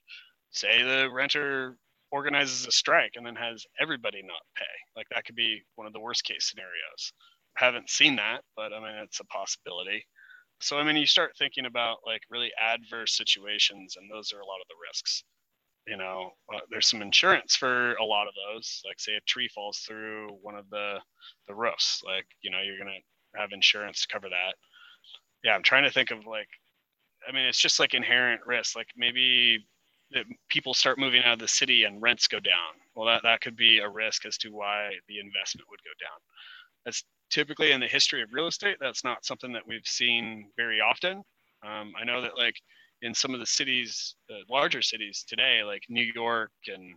Say 0.51 0.83
the 0.83 1.09
renter 1.11 1.77
organizes 2.15 2.65
a 2.65 2.71
strike 2.71 3.11
and 3.15 3.25
then 3.25 3.35
has 3.35 3.65
everybody 3.81 4.21
not 4.23 4.41
pay. 4.55 4.75
Like 4.95 5.07
that 5.13 5.25
could 5.25 5.35
be 5.35 5.61
one 5.75 5.85
of 5.85 5.91
the 5.91 5.99
worst 5.99 6.23
case 6.23 6.49
scenarios. 6.49 7.11
Haven't 7.57 7.89
seen 7.89 8.15
that, 8.15 8.41
but 8.55 8.71
I 8.71 8.79
mean, 8.79 9.03
it's 9.03 9.19
a 9.19 9.25
possibility. 9.25 10.05
So, 10.61 10.77
I 10.77 10.83
mean, 10.83 10.95
you 10.95 11.05
start 11.05 11.33
thinking 11.37 11.65
about 11.65 11.97
like 12.05 12.21
really 12.29 12.51
adverse 12.57 13.17
situations, 13.17 13.97
and 13.97 14.09
those 14.09 14.31
are 14.31 14.39
a 14.39 14.45
lot 14.45 14.61
of 14.61 14.67
the 14.69 14.79
risks. 14.89 15.23
You 15.87 15.97
know, 15.97 16.31
uh, 16.53 16.61
there's 16.71 16.87
some 16.87 17.01
insurance 17.01 17.57
for 17.57 17.93
a 17.95 18.05
lot 18.05 18.27
of 18.27 18.33
those. 18.47 18.81
Like, 18.87 18.99
say, 18.99 19.15
a 19.15 19.21
tree 19.27 19.49
falls 19.53 19.79
through 19.79 20.29
one 20.41 20.55
of 20.55 20.69
the 20.69 20.99
the 21.49 21.53
roofs. 21.53 22.01
Like, 22.05 22.25
you 22.41 22.49
know, 22.49 22.61
you're 22.63 22.79
gonna 22.79 23.03
have 23.35 23.51
insurance 23.51 24.01
to 24.01 24.13
cover 24.13 24.29
that. 24.29 24.55
Yeah, 25.43 25.53
I'm 25.53 25.63
trying 25.63 25.83
to 25.83 25.91
think 25.91 26.11
of 26.11 26.25
like, 26.25 26.47
I 27.27 27.33
mean, 27.33 27.45
it's 27.45 27.59
just 27.59 27.79
like 27.79 27.93
inherent 27.93 28.41
risk. 28.45 28.75
Like 28.75 28.87
maybe 28.95 29.67
that 30.15 30.25
people 30.49 30.73
start 30.73 30.97
moving 30.97 31.21
out 31.23 31.33
of 31.33 31.39
the 31.39 31.47
city 31.47 31.83
and 31.83 32.01
rents 32.01 32.27
go 32.27 32.39
down. 32.39 32.73
Well, 32.95 33.05
that, 33.05 33.21
that 33.23 33.41
could 33.41 33.55
be 33.55 33.79
a 33.79 33.89
risk 33.89 34.25
as 34.25 34.37
to 34.39 34.49
why 34.49 34.91
the 35.07 35.19
investment 35.19 35.67
would 35.69 35.81
go 35.83 36.05
down. 36.05 36.17
That's 36.85 37.03
typically 37.29 37.71
in 37.71 37.81
the 37.81 37.87
history 37.87 38.23
of 38.23 38.29
real 38.31 38.47
estate. 38.47 38.77
That's 38.79 39.03
not 39.03 39.25
something 39.25 39.51
that 39.53 39.67
we've 39.67 39.85
seen 39.85 40.49
very 40.55 40.79
often. 40.79 41.17
Um, 41.63 41.93
I 41.99 42.05
know 42.05 42.21
that 42.21 42.37
like 42.37 42.55
in 43.01 43.13
some 43.13 43.33
of 43.33 43.41
the 43.41 43.45
cities, 43.45 44.15
the 44.29 44.39
larger 44.49 44.81
cities 44.81 45.25
today, 45.27 45.63
like 45.63 45.83
New 45.89 46.09
York 46.15 46.51
and 46.67 46.95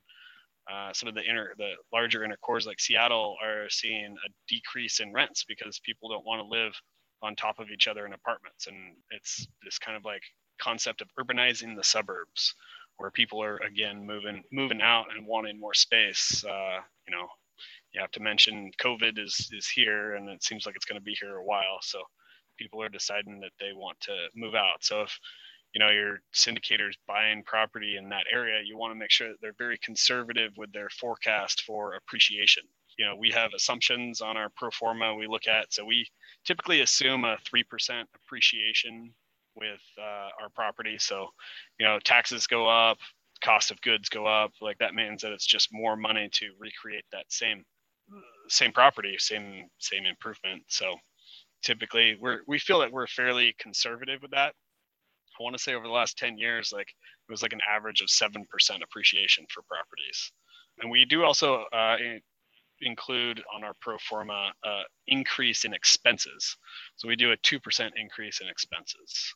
uh, 0.73 0.93
some 0.93 1.09
of 1.09 1.15
the 1.15 1.25
inner, 1.25 1.55
the 1.59 1.73
larger 1.93 2.25
inner 2.25 2.37
cores 2.37 2.67
like 2.67 2.79
Seattle 2.79 3.37
are 3.43 3.69
seeing 3.69 4.15
a 4.25 4.31
decrease 4.49 5.01
in 5.01 5.13
rents 5.13 5.45
because 5.49 5.81
people 5.81 6.09
don't 6.09 6.27
want 6.27 6.41
to 6.41 6.49
live 6.49 6.73
on 7.23 7.35
top 7.35 7.59
of 7.59 7.71
each 7.71 7.89
other 7.89 8.07
in 8.07 8.13
apartments. 8.13 8.69
And 8.69 8.77
it's 9.11 9.49
this 9.65 9.79
kind 9.79 9.97
of 9.97 10.05
like 10.05 10.23
concept 10.61 11.01
of 11.01 11.09
urbanizing 11.19 11.75
the 11.77 11.85
suburbs 11.85 12.55
where 12.99 13.11
people 13.11 13.43
are 13.43 13.57
again 13.59 14.05
moving 14.07 14.43
moving 14.53 14.83
out 14.83 15.07
and 15.17 15.27
wanting 15.27 15.59
more 15.59 15.75
space. 15.75 16.45
Uh, 16.45 16.81
you 17.07 17.15
know, 17.15 17.27
you 17.95 18.01
have 18.01 18.11
to 18.13 18.21
mention 18.21 18.71
COVID 18.81 19.19
is 19.19 19.51
is 19.53 19.69
here, 19.69 20.15
and 20.15 20.29
it 20.29 20.43
seems 20.45 20.67
like 20.67 20.77
it's 20.77 20.85
going 20.85 21.01
to 21.01 21.05
be 21.05 21.17
here 21.21 21.37
a 21.37 21.45
while. 21.45 21.79
So 21.83 22.03
people 22.59 22.83
are 22.83 22.89
deciding 22.89 23.41
that 23.41 23.53
they 23.61 23.73
want 23.73 23.99
to 24.01 24.15
move 24.35 24.55
out. 24.55 24.83
So 24.85 25.03
if 25.03 25.19
you 25.75 25.81
know 25.81 25.91
your 25.91 26.19
syndicators 26.35 26.95
buying 27.07 27.43
property 27.45 27.97
in 27.97 28.09
that 28.11 28.25
area, 28.33 28.61
you 28.65 28.77
want 28.77 28.93
to 28.93 28.99
make 28.99 29.11
sure 29.11 29.29
that 29.29 29.37
they're 29.41 29.55
very 29.59 29.79
conservative 29.79 30.53
with 30.57 30.73
their 30.73 30.89
forecast 30.91 31.63
for 31.63 31.95
appreciation. 31.95 32.65
you 32.99 33.07
know, 33.07 33.15
we 33.17 33.31
have 33.31 33.53
assumptions 33.55 34.21
on 34.21 34.37
our 34.37 34.51
pro 34.57 34.71
forma 34.71 35.15
we 35.15 35.29
look 35.29 35.47
at. 35.47 35.73
So 35.73 35.85
we 35.85 36.07
typically 36.45 36.81
assume 36.81 37.25
a 37.25 37.37
3% 37.55 38.05
appreciation 38.17 39.15
with 39.59 39.81
uh, 39.99 40.29
our 40.43 40.49
property. 40.55 40.97
So, 40.99 41.29
you 41.79 41.87
know, 41.87 41.99
taxes 42.05 42.47
go 42.47 42.69
up, 42.69 42.99
cost 43.43 43.71
of 43.71 43.81
goods 43.81 44.09
go 44.09 44.27
up. 44.27 44.53
Like 44.61 44.79
that 44.79 44.95
means 44.95 45.23
that 45.23 45.33
it's 45.33 45.47
just 45.47 45.69
more 45.73 45.97
money 45.97 46.29
to 46.33 46.47
recreate 46.59 47.05
that 47.13 47.27
same 47.29 47.65
same 48.49 48.73
property, 48.73 49.17
same 49.19 49.69
same 49.79 50.07
improvement. 50.07 50.63
So 50.69 50.95
typically 51.63 52.17
we're 52.21 52.41
we 52.47 52.59
feel 52.59 52.81
that 52.81 52.93
we're 52.93 53.07
fairly 53.07 53.55
conservative 53.59 54.23
with 54.23 54.31
that. 54.33 54.55
I 55.39 55.43
want 55.43 55.57
to 55.57 55.63
say 55.63 55.75
over 55.75 55.87
the 55.87 55.93
last 55.93 56.19
10 56.19 56.37
years, 56.37 56.73
like 56.73 56.89
it 56.89 57.31
was 57.31 57.43
like 57.43 57.53
an 57.53 57.61
average 57.69 58.01
of 58.01 58.09
7% 58.09 58.43
appreciation 58.83 59.47
for 59.51 59.63
properties. 59.63 60.33
And 60.81 60.91
we 60.91 61.05
do 61.05 61.23
also 61.23 61.65
uh, 61.73 61.97
include 62.81 63.43
on 63.55 63.65
our 63.65 63.75
pro 63.81 63.99
forma 63.99 64.53
uh, 64.65 64.83
increase 65.07 65.65
in 65.65 65.75
expenses. 65.75 66.57
So 66.97 67.09
we 67.09 67.17
do 67.17 67.33
a 67.33 67.37
2% 67.39 67.91
increase 67.97 68.41
in 68.41 68.49
expenses. 68.49 69.35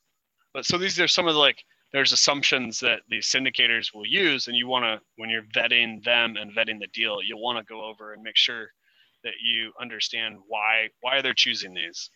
But 0.55 0.67
so 0.67 0.79
these 0.79 1.01
are 1.01 1.09
some 1.09 1.29
of 1.29 1.35
the 1.35 1.41
like, 1.41 1.65
there's 1.93 2.13
assumptions 2.13 2.81
that 2.81 3.01
these 3.09 3.27
syndicators 3.27 3.95
will 3.95 4.07
use 4.07 4.49
and 4.49 4.57
you 4.57 4.67
want 4.67 4.85
to, 4.85 5.01
when 5.17 5.29
you're 5.31 5.45
vetting 5.55 6.03
them 6.05 6.37
and 6.37 6.55
vetting 6.55 6.79
the 6.81 6.89
deal, 6.95 7.19
you'll 7.23 7.43
want 7.43 7.59
to 7.59 7.73
go 7.73 7.85
over 7.85 8.13
and 8.13 8.23
make 8.23 8.37
sure 8.37 8.69
that 9.25 9.35
you 9.43 9.73
understand 9.81 10.37
why, 10.49 10.89
why 11.01 11.21
they're 11.21 11.35
choosing 11.35 11.75
these. 11.75 12.11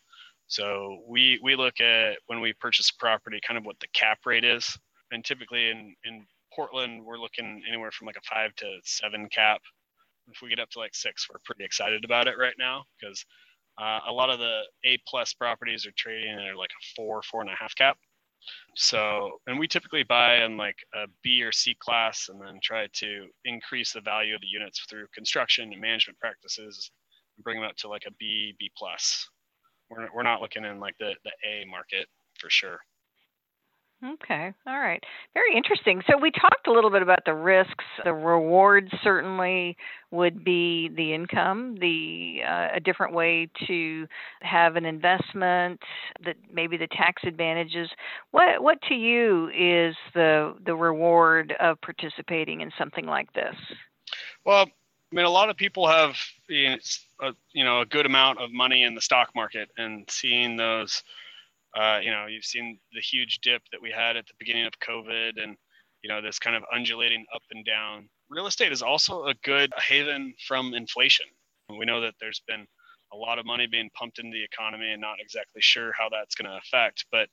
So 0.49 1.03
we, 1.07 1.39
we 1.43 1.57
look 1.57 1.81
at 1.81 2.19
when 2.27 2.41
we 2.41 2.53
purchase 2.55 2.91
a 2.91 3.01
property, 3.01 3.41
kind 3.47 3.59
of 3.59 3.65
what 3.65 3.79
the 3.81 3.89
cap 3.93 4.19
rate 4.25 4.45
is. 4.45 4.77
And 5.11 5.25
typically 5.25 5.71
in, 5.71 5.95
in 6.05 6.27
Portland, 6.55 7.05
we're 7.05 7.19
looking 7.19 7.63
anywhere 7.69 7.91
from 7.91 8.07
like 8.07 8.17
a 8.17 8.35
five 8.35 8.55
to 8.57 8.79
seven 8.85 9.29
cap. 9.29 9.61
If 10.29 10.43
we 10.43 10.49
get 10.49 10.59
up 10.59 10.71
to 10.71 10.79
like 10.79 10.95
six, 10.95 11.29
we're 11.31 11.41
pretty 11.45 11.65
excited 11.65 12.05
about 12.05 12.29
it 12.29 12.39
right 12.39 12.55
now 12.59 12.85
because 12.99 13.25
uh, 13.81 14.01
a 14.09 14.13
lot 14.13 14.31
of 14.31 14.39
the 14.39 14.63
A 14.85 14.99
plus 15.07 15.35
properties 15.35 15.87
are 15.87 15.93
trading 15.97 16.33
at 16.33 16.57
like 16.57 16.71
a 16.71 16.85
four, 16.97 17.23
four 17.23 17.43
and 17.43 17.51
a 17.51 17.55
half 17.55 17.75
cap. 17.75 17.99
So, 18.75 19.41
and 19.47 19.59
we 19.59 19.69
typically 19.69 20.03
buy 20.03 20.45
in 20.45 20.57
like 20.57 20.77
a 20.95 21.07
B 21.23 21.43
or 21.43 21.53
C 21.53 21.77
class 21.79 22.29
and 22.29 22.41
then 22.41 22.59
try 22.63 22.89
to 22.95 23.27
increase 23.45 23.93
the 23.93 24.01
value 24.01 24.35
of 24.35 24.41
the 24.41 24.47
units 24.47 24.85
through 24.89 25.07
construction 25.15 25.73
and 25.73 25.81
management 25.81 26.19
practices 26.19 26.91
and 27.37 27.45
bring 27.45 27.61
them 27.61 27.69
up 27.69 27.77
to 27.77 27.89
like 27.89 28.05
a 28.07 28.13
B, 28.19 28.55
B 28.59 28.71
plus. 28.77 29.29
We're, 29.89 30.09
we're 30.15 30.23
not 30.23 30.41
looking 30.41 30.65
in 30.65 30.81
like 30.81 30.97
the, 30.99 31.15
the 31.25 31.33
A 31.49 31.65
market 31.71 32.07
for 32.39 32.51
sure. 32.51 32.79
Okay. 34.05 34.53
All 34.67 34.79
right. 34.79 35.03
Very 35.33 35.57
interesting. 35.57 36.03
So 36.09 36.19
we 36.19 36.31
talked 36.31 36.67
a 36.67 36.73
little 36.73 36.91
bit 36.91 37.01
about 37.01 37.25
the 37.25 37.33
risks. 37.33 37.85
The 38.05 38.13
rewards 38.13 38.91
certainly 39.03 39.77
would 40.11 40.45
be 40.45 40.91
the 40.95 41.15
income, 41.15 41.77
the 41.81 42.41
uh, 42.47 42.69
a 42.75 42.81
different 42.81 43.15
way 43.15 43.49
to 43.67 44.07
have 44.43 44.77
an 44.77 44.85
investment, 44.85 45.81
that 46.25 46.37
maybe 46.53 46.77
the 46.77 46.89
tax 46.89 47.23
advantages. 47.25 47.89
What 48.33 48.63
what 48.63 48.83
to 48.83 48.95
you 48.95 49.49
is 49.49 49.97
the 50.15 50.55
the 50.67 50.77
reward 50.77 51.55
of 51.59 51.81
participating 51.81 52.61
in 52.61 52.71
something 52.79 53.07
like 53.07 53.33
this? 53.33 53.57
Well, 54.45 54.67
I 55.11 55.15
mean, 55.17 55.25
a 55.25 55.31
lot 55.31 55.49
of 55.49 55.57
people 55.57 55.89
have 55.89 56.17
you 56.49 56.69
know, 56.69 56.77
a, 57.23 57.33
you 57.55 57.65
know 57.65 57.81
a 57.81 57.87
good 57.87 58.05
amount 58.05 58.41
of 58.41 58.53
money 58.53 58.83
in 58.83 58.95
the 58.95 59.01
stock 59.01 59.31
market, 59.35 59.71
and 59.79 60.05
seeing 60.11 60.57
those 60.57 61.03
uh, 61.77 62.01
you 62.03 62.11
know, 62.11 62.27
you've 62.27 62.45
seen 62.45 62.79
the 62.93 63.01
huge 63.01 63.41
dip 63.43 63.63
that 63.73 63.83
we 63.83 63.91
had 63.91 64.17
at 64.17 64.27
the 64.27 64.33
beginning 64.39 64.67
of 64.67 64.73
COVID 64.81 65.43
and, 65.43 65.57
you 66.03 66.09
know, 66.09 66.23
this 66.23 66.39
kind 66.39 66.57
of 66.57 66.63
undulating 66.75 67.25
up 67.35 67.43
and 67.51 67.65
down. 67.65 68.09
Real 68.31 68.47
estate 68.47 68.73
is 68.73 68.83
also 68.83 69.25
a 69.25 69.35
good 69.45 69.71
haven 69.77 70.35
from 70.47 70.75
inflation. 70.75 71.27
We 71.69 71.85
know 71.85 72.01
that 72.01 72.15
there's 72.21 72.43
been 72.49 72.67
a 73.13 73.17
lot 73.17 73.39
of 73.39 73.47
money 73.47 73.67
being 73.67 73.91
pumped 73.95 74.19
into 74.19 74.33
the 74.33 74.45
economy 74.45 74.93
and 74.93 75.01
not 75.01 75.17
exactly 75.21 75.61
sure 75.61 75.93
how 75.97 76.09
that's 76.09 76.35
going 76.35 76.51
to 76.51 76.57
affect, 76.57 77.05
but 77.13 77.29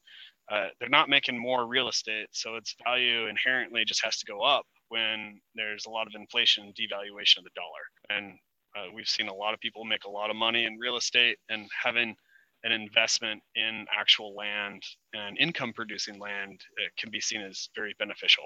uh, 0.51 0.67
they're 0.79 0.89
not 0.89 1.09
making 1.09 1.37
more 1.39 1.65
real 1.65 1.87
estate. 1.87 2.27
So 2.31 2.55
its 2.55 2.75
value 2.83 3.27
inherently 3.27 3.85
just 3.85 4.03
has 4.03 4.17
to 4.17 4.25
go 4.25 4.41
up 4.41 4.65
when 4.89 5.39
there's 5.55 5.85
a 5.85 5.89
lot 5.89 6.07
of 6.07 6.13
inflation 6.15 6.73
devaluation 6.79 7.37
of 7.37 7.45
the 7.45 7.49
dollar. 7.55 7.83
And 8.09 8.33
uh, 8.75 8.91
we've 8.93 9.07
seen 9.07 9.29
a 9.29 9.33
lot 9.33 9.53
of 9.53 9.59
people 9.61 9.85
make 9.85 10.03
a 10.05 10.09
lot 10.09 10.29
of 10.29 10.35
money 10.35 10.65
in 10.65 10.77
real 10.77 10.97
estate 10.97 11.37
and 11.49 11.69
having 11.81 12.15
an 12.63 12.71
investment 12.71 13.41
in 13.55 13.85
actual 13.97 14.35
land 14.35 14.83
and 15.13 15.37
income 15.37 15.73
producing 15.73 16.19
land 16.19 16.61
can 16.97 17.11
be 17.11 17.19
seen 17.19 17.41
as 17.41 17.69
very 17.75 17.95
beneficial. 17.99 18.45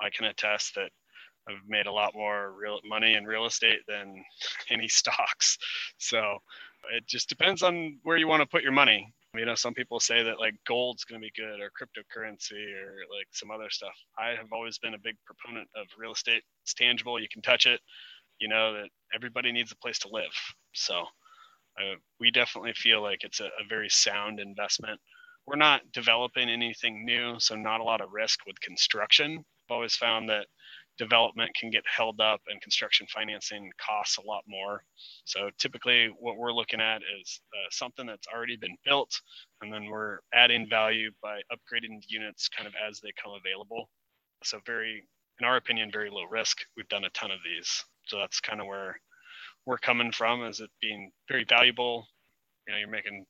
I 0.00 0.10
can 0.10 0.26
attest 0.26 0.74
that 0.76 0.90
I've 1.48 1.68
made 1.68 1.86
a 1.86 1.92
lot 1.92 2.14
more 2.14 2.52
real 2.52 2.80
money 2.84 3.14
in 3.14 3.24
real 3.24 3.46
estate 3.46 3.80
than 3.88 4.22
any 4.70 4.88
stocks. 4.88 5.58
So 5.98 6.38
it 6.94 7.06
just 7.06 7.28
depends 7.28 7.62
on 7.62 7.98
where 8.02 8.16
you 8.16 8.28
want 8.28 8.42
to 8.42 8.46
put 8.46 8.62
your 8.62 8.72
money. 8.72 9.12
You 9.34 9.44
know, 9.44 9.54
some 9.54 9.74
people 9.74 10.00
say 10.00 10.22
that 10.22 10.40
like 10.40 10.54
gold's 10.66 11.04
going 11.04 11.20
to 11.20 11.24
be 11.24 11.32
good 11.36 11.60
or 11.60 11.70
cryptocurrency 11.70 12.72
or 12.74 13.04
like 13.14 13.28
some 13.32 13.50
other 13.50 13.68
stuff. 13.70 13.92
I 14.18 14.30
have 14.30 14.52
always 14.52 14.78
been 14.78 14.94
a 14.94 14.98
big 14.98 15.16
proponent 15.26 15.68
of 15.76 15.86
real 15.98 16.12
estate. 16.12 16.42
It's 16.62 16.74
tangible, 16.74 17.20
you 17.20 17.28
can 17.30 17.42
touch 17.42 17.66
it. 17.66 17.80
You 18.40 18.48
know 18.48 18.72
that 18.74 18.88
everybody 19.14 19.52
needs 19.52 19.72
a 19.72 19.76
place 19.76 19.98
to 20.00 20.08
live. 20.10 20.32
So 20.72 21.04
uh, 21.78 21.96
we 22.20 22.30
definitely 22.30 22.72
feel 22.74 23.02
like 23.02 23.24
it's 23.24 23.40
a, 23.40 23.46
a 23.46 23.66
very 23.68 23.88
sound 23.88 24.40
investment. 24.40 25.00
We're 25.46 25.56
not 25.56 25.80
developing 25.92 26.48
anything 26.48 27.04
new, 27.04 27.36
so 27.38 27.54
not 27.54 27.80
a 27.80 27.84
lot 27.84 28.00
of 28.00 28.12
risk 28.12 28.40
with 28.46 28.60
construction. 28.60 29.38
I've 29.38 29.74
always 29.74 29.96
found 29.96 30.28
that 30.28 30.46
development 30.98 31.54
can 31.54 31.70
get 31.70 31.84
held 31.86 32.20
up 32.20 32.40
and 32.48 32.60
construction 32.60 33.06
financing 33.12 33.70
costs 33.84 34.18
a 34.18 34.22
lot 34.22 34.42
more. 34.46 34.82
So 35.24 35.48
typically 35.58 36.10
what 36.18 36.36
we're 36.36 36.52
looking 36.52 36.80
at 36.80 37.00
is 37.20 37.40
uh, 37.54 37.68
something 37.70 38.04
that's 38.04 38.26
already 38.34 38.56
been 38.56 38.76
built 38.84 39.10
and 39.62 39.72
then 39.72 39.86
we're 39.86 40.18
adding 40.34 40.66
value 40.68 41.10
by 41.22 41.40
upgrading 41.52 42.00
units 42.08 42.48
kind 42.48 42.66
of 42.66 42.74
as 42.86 43.00
they 43.00 43.12
come 43.22 43.32
available. 43.32 43.88
So 44.44 44.58
very, 44.66 45.04
in 45.40 45.46
our 45.46 45.56
opinion, 45.56 45.90
very 45.92 46.10
low 46.10 46.24
risk. 46.30 46.58
We've 46.76 46.88
done 46.88 47.04
a 47.04 47.10
ton 47.10 47.30
of 47.30 47.38
these. 47.44 47.84
So 48.06 48.18
that's 48.18 48.40
kind 48.40 48.60
of 48.60 48.66
where 48.66 49.00
we're 49.68 49.76
coming 49.76 50.10
from 50.10 50.42
as 50.42 50.60
it 50.60 50.70
being 50.80 51.12
very 51.28 51.44
valuable. 51.44 52.06
You 52.66 52.72
know, 52.72 52.78
you're 52.78 52.88
making 52.88 53.26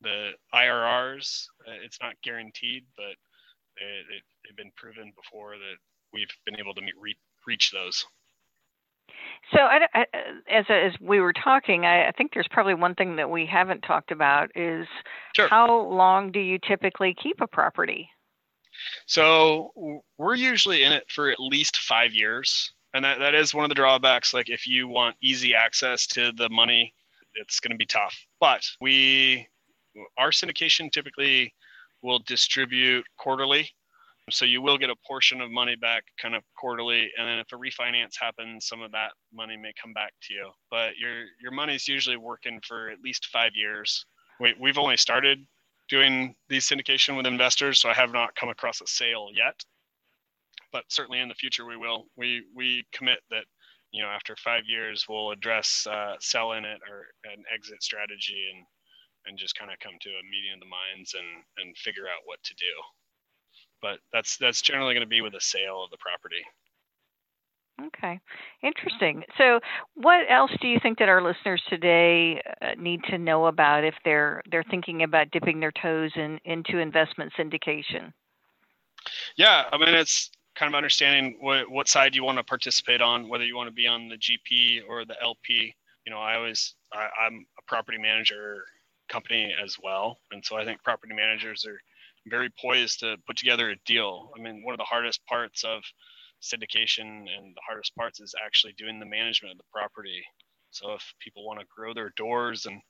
the 0.00 0.30
IRRs. 0.54 1.44
Uh, 1.68 1.72
it's 1.84 1.98
not 2.00 2.14
guaranteed, 2.24 2.84
but 2.96 3.12
it, 3.76 4.06
it, 4.16 4.22
they've 4.42 4.56
been 4.56 4.72
proven 4.76 5.12
before 5.14 5.50
that 5.50 5.76
we've 6.14 6.30
been 6.46 6.58
able 6.58 6.72
to 6.74 6.80
meet, 6.80 6.94
re- 6.98 7.18
reach 7.46 7.70
those. 7.70 8.06
So, 9.52 9.58
I, 9.58 9.80
I, 9.92 10.06
as 10.50 10.64
as 10.70 10.92
we 11.02 11.20
were 11.20 11.34
talking, 11.34 11.84
I, 11.84 12.08
I, 12.08 12.12
think 12.12 12.32
there's 12.32 12.48
probably 12.50 12.72
one 12.72 12.94
thing 12.94 13.16
that 13.16 13.28
we 13.28 13.44
haven't 13.44 13.82
talked 13.82 14.10
about 14.10 14.50
is 14.54 14.86
sure. 15.36 15.48
how 15.48 15.82
long 15.82 16.32
do 16.32 16.40
you 16.40 16.58
typically 16.66 17.14
keep 17.22 17.42
a 17.42 17.46
property? 17.46 18.08
So 19.04 20.00
we're 20.16 20.34
usually 20.34 20.82
in 20.82 20.92
it 20.92 21.04
for 21.10 21.30
at 21.30 21.38
least 21.38 21.76
five 21.76 22.14
years 22.14 22.72
and 22.94 23.04
that, 23.04 23.18
that 23.18 23.34
is 23.34 23.52
one 23.52 23.64
of 23.64 23.68
the 23.68 23.74
drawbacks 23.74 24.32
like 24.32 24.48
if 24.48 24.66
you 24.66 24.88
want 24.88 25.16
easy 25.20 25.54
access 25.54 26.06
to 26.06 26.32
the 26.32 26.48
money 26.48 26.94
it's 27.34 27.60
going 27.60 27.72
to 27.72 27.76
be 27.76 27.86
tough. 27.86 28.16
But 28.40 28.62
we 28.80 29.46
our 30.18 30.30
syndication 30.30 30.90
typically 30.90 31.52
will 32.02 32.20
distribute 32.26 33.04
quarterly. 33.18 33.70
So 34.30 34.44
you 34.46 34.62
will 34.62 34.78
get 34.78 34.88
a 34.88 34.96
portion 35.06 35.40
of 35.42 35.50
money 35.50 35.76
back 35.76 36.04
kind 36.20 36.34
of 36.34 36.42
quarterly 36.56 37.10
and 37.18 37.28
then 37.28 37.38
if 37.38 37.52
a 37.52 37.56
refinance 37.56 38.14
happens 38.18 38.66
some 38.66 38.80
of 38.80 38.90
that 38.92 39.12
money 39.32 39.56
may 39.56 39.72
come 39.80 39.92
back 39.92 40.12
to 40.22 40.34
you. 40.34 40.50
But 40.70 40.96
your 40.96 41.24
your 41.40 41.52
money 41.52 41.74
is 41.74 41.86
usually 41.88 42.16
working 42.16 42.60
for 42.66 42.88
at 42.90 43.00
least 43.00 43.26
five 43.26 43.52
years. 43.54 44.06
We, 44.40 44.54
we've 44.58 44.78
only 44.78 44.96
started 44.96 45.46
doing 45.88 46.34
these 46.48 46.66
syndication 46.66 47.14
with 47.14 47.26
investors 47.26 47.78
so 47.78 47.90
i 47.90 47.92
have 47.92 48.10
not 48.10 48.34
come 48.36 48.48
across 48.48 48.80
a 48.80 48.86
sale 48.86 49.28
yet 49.34 49.62
but 50.74 50.84
certainly 50.88 51.20
in 51.20 51.28
the 51.28 51.34
future 51.34 51.64
we 51.64 51.76
will. 51.76 52.06
We 52.18 52.42
we 52.54 52.84
commit 52.92 53.20
that 53.30 53.44
you 53.92 54.02
know 54.02 54.08
after 54.08 54.34
five 54.36 54.64
years 54.66 55.06
we'll 55.08 55.30
address 55.30 55.86
uh, 55.88 56.16
selling 56.18 56.64
it 56.64 56.80
or 56.90 57.06
an 57.32 57.44
exit 57.54 57.82
strategy 57.82 58.50
and 58.52 58.66
and 59.26 59.38
just 59.38 59.56
kind 59.56 59.70
of 59.70 59.78
come 59.78 59.94
to 60.02 60.10
a 60.10 60.28
meeting 60.28 60.52
of 60.52 60.60
the 60.60 60.66
minds 60.66 61.14
and 61.14 61.44
and 61.58 61.78
figure 61.78 62.08
out 62.08 62.26
what 62.26 62.42
to 62.42 62.54
do. 62.54 62.74
But 63.80 64.00
that's 64.12 64.36
that's 64.36 64.60
generally 64.60 64.94
going 64.94 65.06
to 65.06 65.16
be 65.16 65.22
with 65.22 65.34
a 65.34 65.40
sale 65.40 65.84
of 65.84 65.90
the 65.90 65.96
property. 65.98 66.42
Okay, 67.86 68.20
interesting. 68.62 69.24
So, 69.36 69.60
what 69.94 70.20
else 70.28 70.52
do 70.60 70.68
you 70.68 70.78
think 70.80 70.98
that 70.98 71.08
our 71.08 71.22
listeners 71.22 71.60
today 71.68 72.40
uh, 72.62 72.74
need 72.78 73.02
to 73.10 73.18
know 73.18 73.46
about 73.46 73.84
if 73.84 73.94
they're 74.04 74.42
they're 74.50 74.64
thinking 74.70 75.04
about 75.04 75.30
dipping 75.30 75.60
their 75.60 75.72
toes 75.72 76.10
in 76.16 76.40
into 76.44 76.78
investment 76.78 77.32
syndication? 77.38 78.12
Yeah, 79.36 79.64
I 79.72 79.78
mean 79.78 79.94
it's 79.94 80.30
kind 80.54 80.72
of 80.72 80.76
understanding 80.76 81.36
what, 81.40 81.70
what 81.70 81.88
side 81.88 82.14
you 82.14 82.24
want 82.24 82.38
to 82.38 82.44
participate 82.44 83.00
on, 83.00 83.28
whether 83.28 83.44
you 83.44 83.56
want 83.56 83.68
to 83.68 83.74
be 83.74 83.86
on 83.86 84.08
the 84.08 84.16
GP 84.16 84.82
or 84.88 85.04
the 85.04 85.20
LP. 85.22 85.74
You 86.06 86.12
know, 86.12 86.18
I 86.18 86.36
always, 86.36 86.74
I, 86.92 87.08
I'm 87.26 87.46
a 87.58 87.62
property 87.66 87.98
manager 87.98 88.64
company 89.08 89.54
as 89.62 89.76
well. 89.82 90.18
And 90.32 90.44
so 90.44 90.56
I 90.56 90.64
think 90.64 90.82
property 90.82 91.14
managers 91.14 91.64
are 91.66 91.80
very 92.26 92.50
poised 92.60 93.00
to 93.00 93.16
put 93.26 93.36
together 93.36 93.70
a 93.70 93.76
deal. 93.86 94.30
I 94.36 94.40
mean, 94.40 94.62
one 94.64 94.74
of 94.74 94.78
the 94.78 94.84
hardest 94.84 95.24
parts 95.26 95.64
of 95.64 95.82
syndication 96.42 97.00
and 97.00 97.54
the 97.54 97.62
hardest 97.66 97.94
parts 97.96 98.20
is 98.20 98.34
actually 98.44 98.74
doing 98.76 98.98
the 98.98 99.06
management 99.06 99.52
of 99.52 99.58
the 99.58 99.64
property. 99.72 100.22
So 100.70 100.92
if 100.92 101.14
people 101.20 101.46
want 101.46 101.60
to 101.60 101.66
grow 101.74 101.94
their 101.94 102.12
doors 102.16 102.66
and 102.66 102.80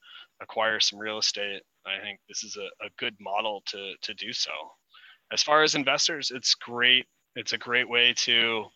acquire 0.40 0.80
some 0.80 0.98
real 0.98 1.18
estate, 1.18 1.62
I 1.86 2.00
think 2.00 2.18
this 2.28 2.42
is 2.42 2.56
a, 2.56 2.84
a 2.84 2.88
good 2.98 3.14
model 3.20 3.62
to 3.66 3.94
to 4.00 4.14
do 4.14 4.32
so. 4.32 4.52
As 5.32 5.42
far 5.42 5.62
as 5.62 5.74
investors, 5.74 6.32
it's 6.34 6.54
great. 6.54 7.06
It's 7.36 7.52
a 7.52 7.58
great 7.58 7.88
way 7.88 8.14
to 8.18 8.66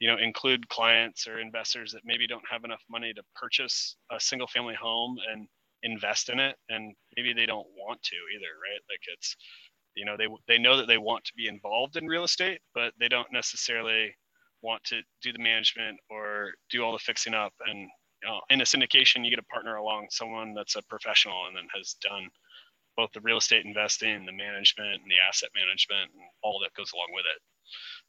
you 0.00 0.08
know 0.08 0.18
include 0.18 0.68
clients 0.68 1.26
or 1.28 1.40
investors 1.40 1.92
that 1.92 2.02
maybe 2.04 2.26
don't 2.26 2.44
have 2.50 2.64
enough 2.64 2.82
money 2.90 3.12
to 3.14 3.22
purchase 3.34 3.96
a 4.12 4.20
single 4.20 4.48
family 4.48 4.74
home 4.74 5.16
and 5.32 5.48
invest 5.82 6.28
in 6.30 6.40
it. 6.40 6.56
And 6.68 6.94
maybe 7.16 7.32
they 7.32 7.46
don't 7.46 7.66
want 7.76 8.02
to 8.02 8.16
either 8.34 8.52
right? 8.62 8.82
Like 8.90 9.02
it's 9.16 9.36
you 9.96 10.04
know 10.04 10.16
they 10.16 10.28
they 10.48 10.58
know 10.58 10.76
that 10.78 10.88
they 10.88 10.98
want 10.98 11.24
to 11.26 11.32
be 11.36 11.48
involved 11.48 11.96
in 11.96 12.06
real 12.06 12.24
estate 12.24 12.60
but 12.74 12.92
they 13.00 13.08
don't 13.08 13.32
necessarily 13.32 14.14
want 14.62 14.82
to 14.84 15.02
do 15.22 15.32
the 15.32 15.38
management 15.42 15.98
or 16.10 16.52
do 16.70 16.82
all 16.84 16.92
the 16.92 16.98
fixing 16.98 17.34
up. 17.34 17.52
And 17.66 17.80
you 17.80 18.28
know, 18.28 18.40
in 18.50 18.60
a 18.60 18.64
syndication 18.64 19.24
you 19.24 19.30
get 19.30 19.38
a 19.40 19.52
partner 19.54 19.76
along 19.76 20.08
someone 20.10 20.54
that's 20.54 20.76
a 20.76 20.82
professional 20.84 21.46
and 21.48 21.56
then 21.56 21.66
has 21.76 21.96
done 22.02 22.28
both 22.96 23.10
the 23.14 23.20
real 23.22 23.38
estate 23.38 23.64
investing 23.66 24.26
the 24.26 24.32
management 24.32 24.94
and 25.02 25.10
the 25.10 25.20
asset 25.28 25.50
management 25.56 26.10
and 26.14 26.22
all 26.42 26.60
that 26.60 26.74
goes 26.76 26.92
along 26.94 27.08
with 27.14 27.24
it 27.26 27.40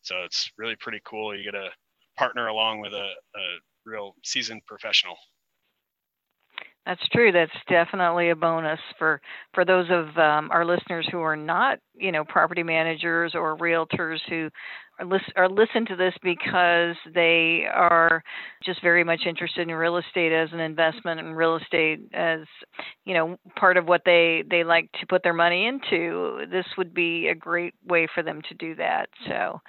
so 0.01 0.23
it's 0.23 0.51
really 0.57 0.75
pretty 0.75 1.01
cool. 1.05 1.35
You 1.35 1.43
get 1.43 1.55
a 1.55 1.69
partner 2.17 2.47
along 2.47 2.81
with 2.81 2.93
a, 2.93 3.09
a 3.35 3.45
real 3.85 4.15
seasoned 4.23 4.65
professional 4.65 5.15
that's 6.85 7.07
true. 7.09 7.31
That's 7.31 7.51
definitely 7.69 8.31
a 8.31 8.35
bonus 8.35 8.79
for 8.97 9.21
for 9.53 9.63
those 9.63 9.85
of 9.91 10.17
um, 10.17 10.49
our 10.51 10.65
listeners 10.65 11.07
who 11.11 11.19
are 11.19 11.35
not, 11.35 11.79
you 11.93 12.11
know, 12.11 12.23
property 12.23 12.63
managers 12.63 13.33
or 13.35 13.55
realtors 13.55 14.17
who 14.27 14.49
are, 14.99 15.05
lis- 15.05 15.21
are 15.35 15.47
listen 15.47 15.85
to 15.85 15.95
this 15.95 16.13
because 16.23 16.95
they 17.13 17.65
are 17.71 18.23
just 18.65 18.81
very 18.81 19.03
much 19.03 19.21
interested 19.27 19.69
in 19.69 19.75
real 19.75 19.97
estate 19.97 20.31
as 20.31 20.49
an 20.53 20.59
investment 20.59 21.19
and 21.19 21.37
real 21.37 21.55
estate 21.55 21.99
as, 22.13 22.39
you 23.05 23.13
know, 23.13 23.37
part 23.55 23.77
of 23.77 23.85
what 23.85 24.01
they 24.03 24.43
they 24.49 24.63
like 24.63 24.91
to 24.99 25.05
put 25.07 25.21
their 25.21 25.33
money 25.33 25.67
into. 25.67 26.45
This 26.49 26.65
would 26.79 26.95
be 26.95 27.27
a 27.27 27.35
great 27.35 27.75
way 27.87 28.07
for 28.13 28.23
them 28.23 28.41
to 28.49 28.55
do 28.55 28.73
that. 28.75 29.07
So, 29.27 29.61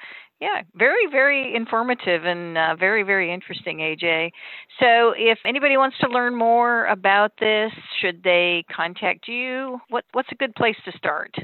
yeah, 0.42 0.62
very, 0.74 1.07
very 1.07 1.55
informative 1.55 2.24
and 2.24 2.59
uh, 2.59 2.74
very, 2.74 3.05
very 3.05 3.33
interesting, 3.33 3.78
AJ. 3.78 4.33
So, 4.81 5.14
if 5.16 5.38
anybody 5.44 5.76
wants 5.76 5.96
to 6.00 6.09
learn 6.09 6.35
more 6.35 6.87
about 6.87 7.31
this, 7.38 7.70
should 8.00 8.24
they 8.24 8.64
contact 8.68 9.28
you? 9.28 9.78
What 9.88 10.05
What's 10.11 10.33
a 10.33 10.35
good 10.35 10.57
place 10.57 10.74
to 10.85 10.98
start? 10.98 11.37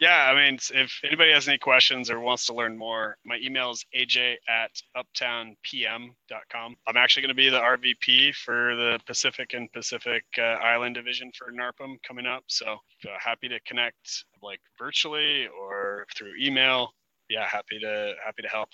Yeah, 0.00 0.30
I 0.30 0.34
mean, 0.34 0.58
if 0.74 1.00
anybody 1.04 1.32
has 1.32 1.46
any 1.46 1.58
questions 1.58 2.10
or 2.10 2.20
wants 2.20 2.46
to 2.46 2.54
learn 2.54 2.76
more, 2.76 3.18
my 3.24 3.38
email 3.42 3.70
is 3.70 3.84
aj 3.94 4.36
at 4.48 4.70
uptownpm.com. 4.96 6.76
I'm 6.86 6.96
actually 6.96 7.22
going 7.22 7.28
to 7.28 7.34
be 7.34 7.50
the 7.50 7.60
RVP 7.60 8.34
for 8.34 8.76
the 8.76 8.98
Pacific 9.06 9.52
and 9.52 9.70
Pacific 9.72 10.24
uh, 10.38 10.42
Island 10.42 10.94
division 10.94 11.32
for 11.36 11.52
NARPM 11.52 12.02
coming 12.06 12.26
up. 12.26 12.44
So 12.48 12.66
uh, 12.66 13.08
happy 13.18 13.48
to 13.48 13.60
connect 13.60 14.24
like 14.42 14.60
virtually 14.78 15.48
or 15.48 16.06
through 16.14 16.32
email 16.40 16.92
yeah, 17.32 17.46
happy 17.46 17.78
to 17.80 18.14
happy 18.24 18.42
to 18.42 18.48
help. 18.48 18.68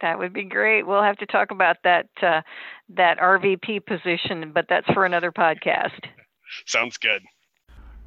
That 0.00 0.18
would 0.18 0.32
be 0.32 0.44
great. 0.44 0.86
We'll 0.86 1.02
have 1.02 1.18
to 1.18 1.26
talk 1.26 1.50
about 1.50 1.76
that 1.84 2.06
uh, 2.22 2.40
that 2.96 3.18
RVP 3.18 3.86
position, 3.86 4.52
but 4.52 4.66
that's 4.68 4.90
for 4.92 5.04
another 5.04 5.30
podcast. 5.30 6.00
Sounds 6.66 6.96
good. 6.98 7.22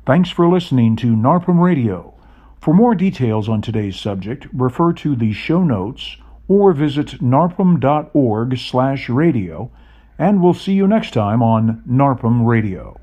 Thanks 0.06 0.30
for 0.30 0.48
listening 0.48 0.96
to 0.98 1.16
NARPM 1.16 1.60
Radio. 1.60 2.14
For 2.62 2.74
more 2.74 2.96
details 2.96 3.48
on 3.48 3.62
today's 3.62 4.00
subject, 4.00 4.48
refer 4.54 4.94
to 4.94 5.16
the 5.16 5.34
show 5.34 5.64
notes 5.64 6.18
or 6.48 6.74
visit 6.74 7.08
narpm.org 7.22 8.58
slash 8.58 9.10
radio, 9.10 9.72
and 10.18 10.42
we'll 10.42 10.54
see 10.54 10.74
you 10.74 10.88
next 10.88 11.12
time 11.12 11.42
on 11.42 11.84
NARPM 11.88 12.46
Radio. 12.46 13.00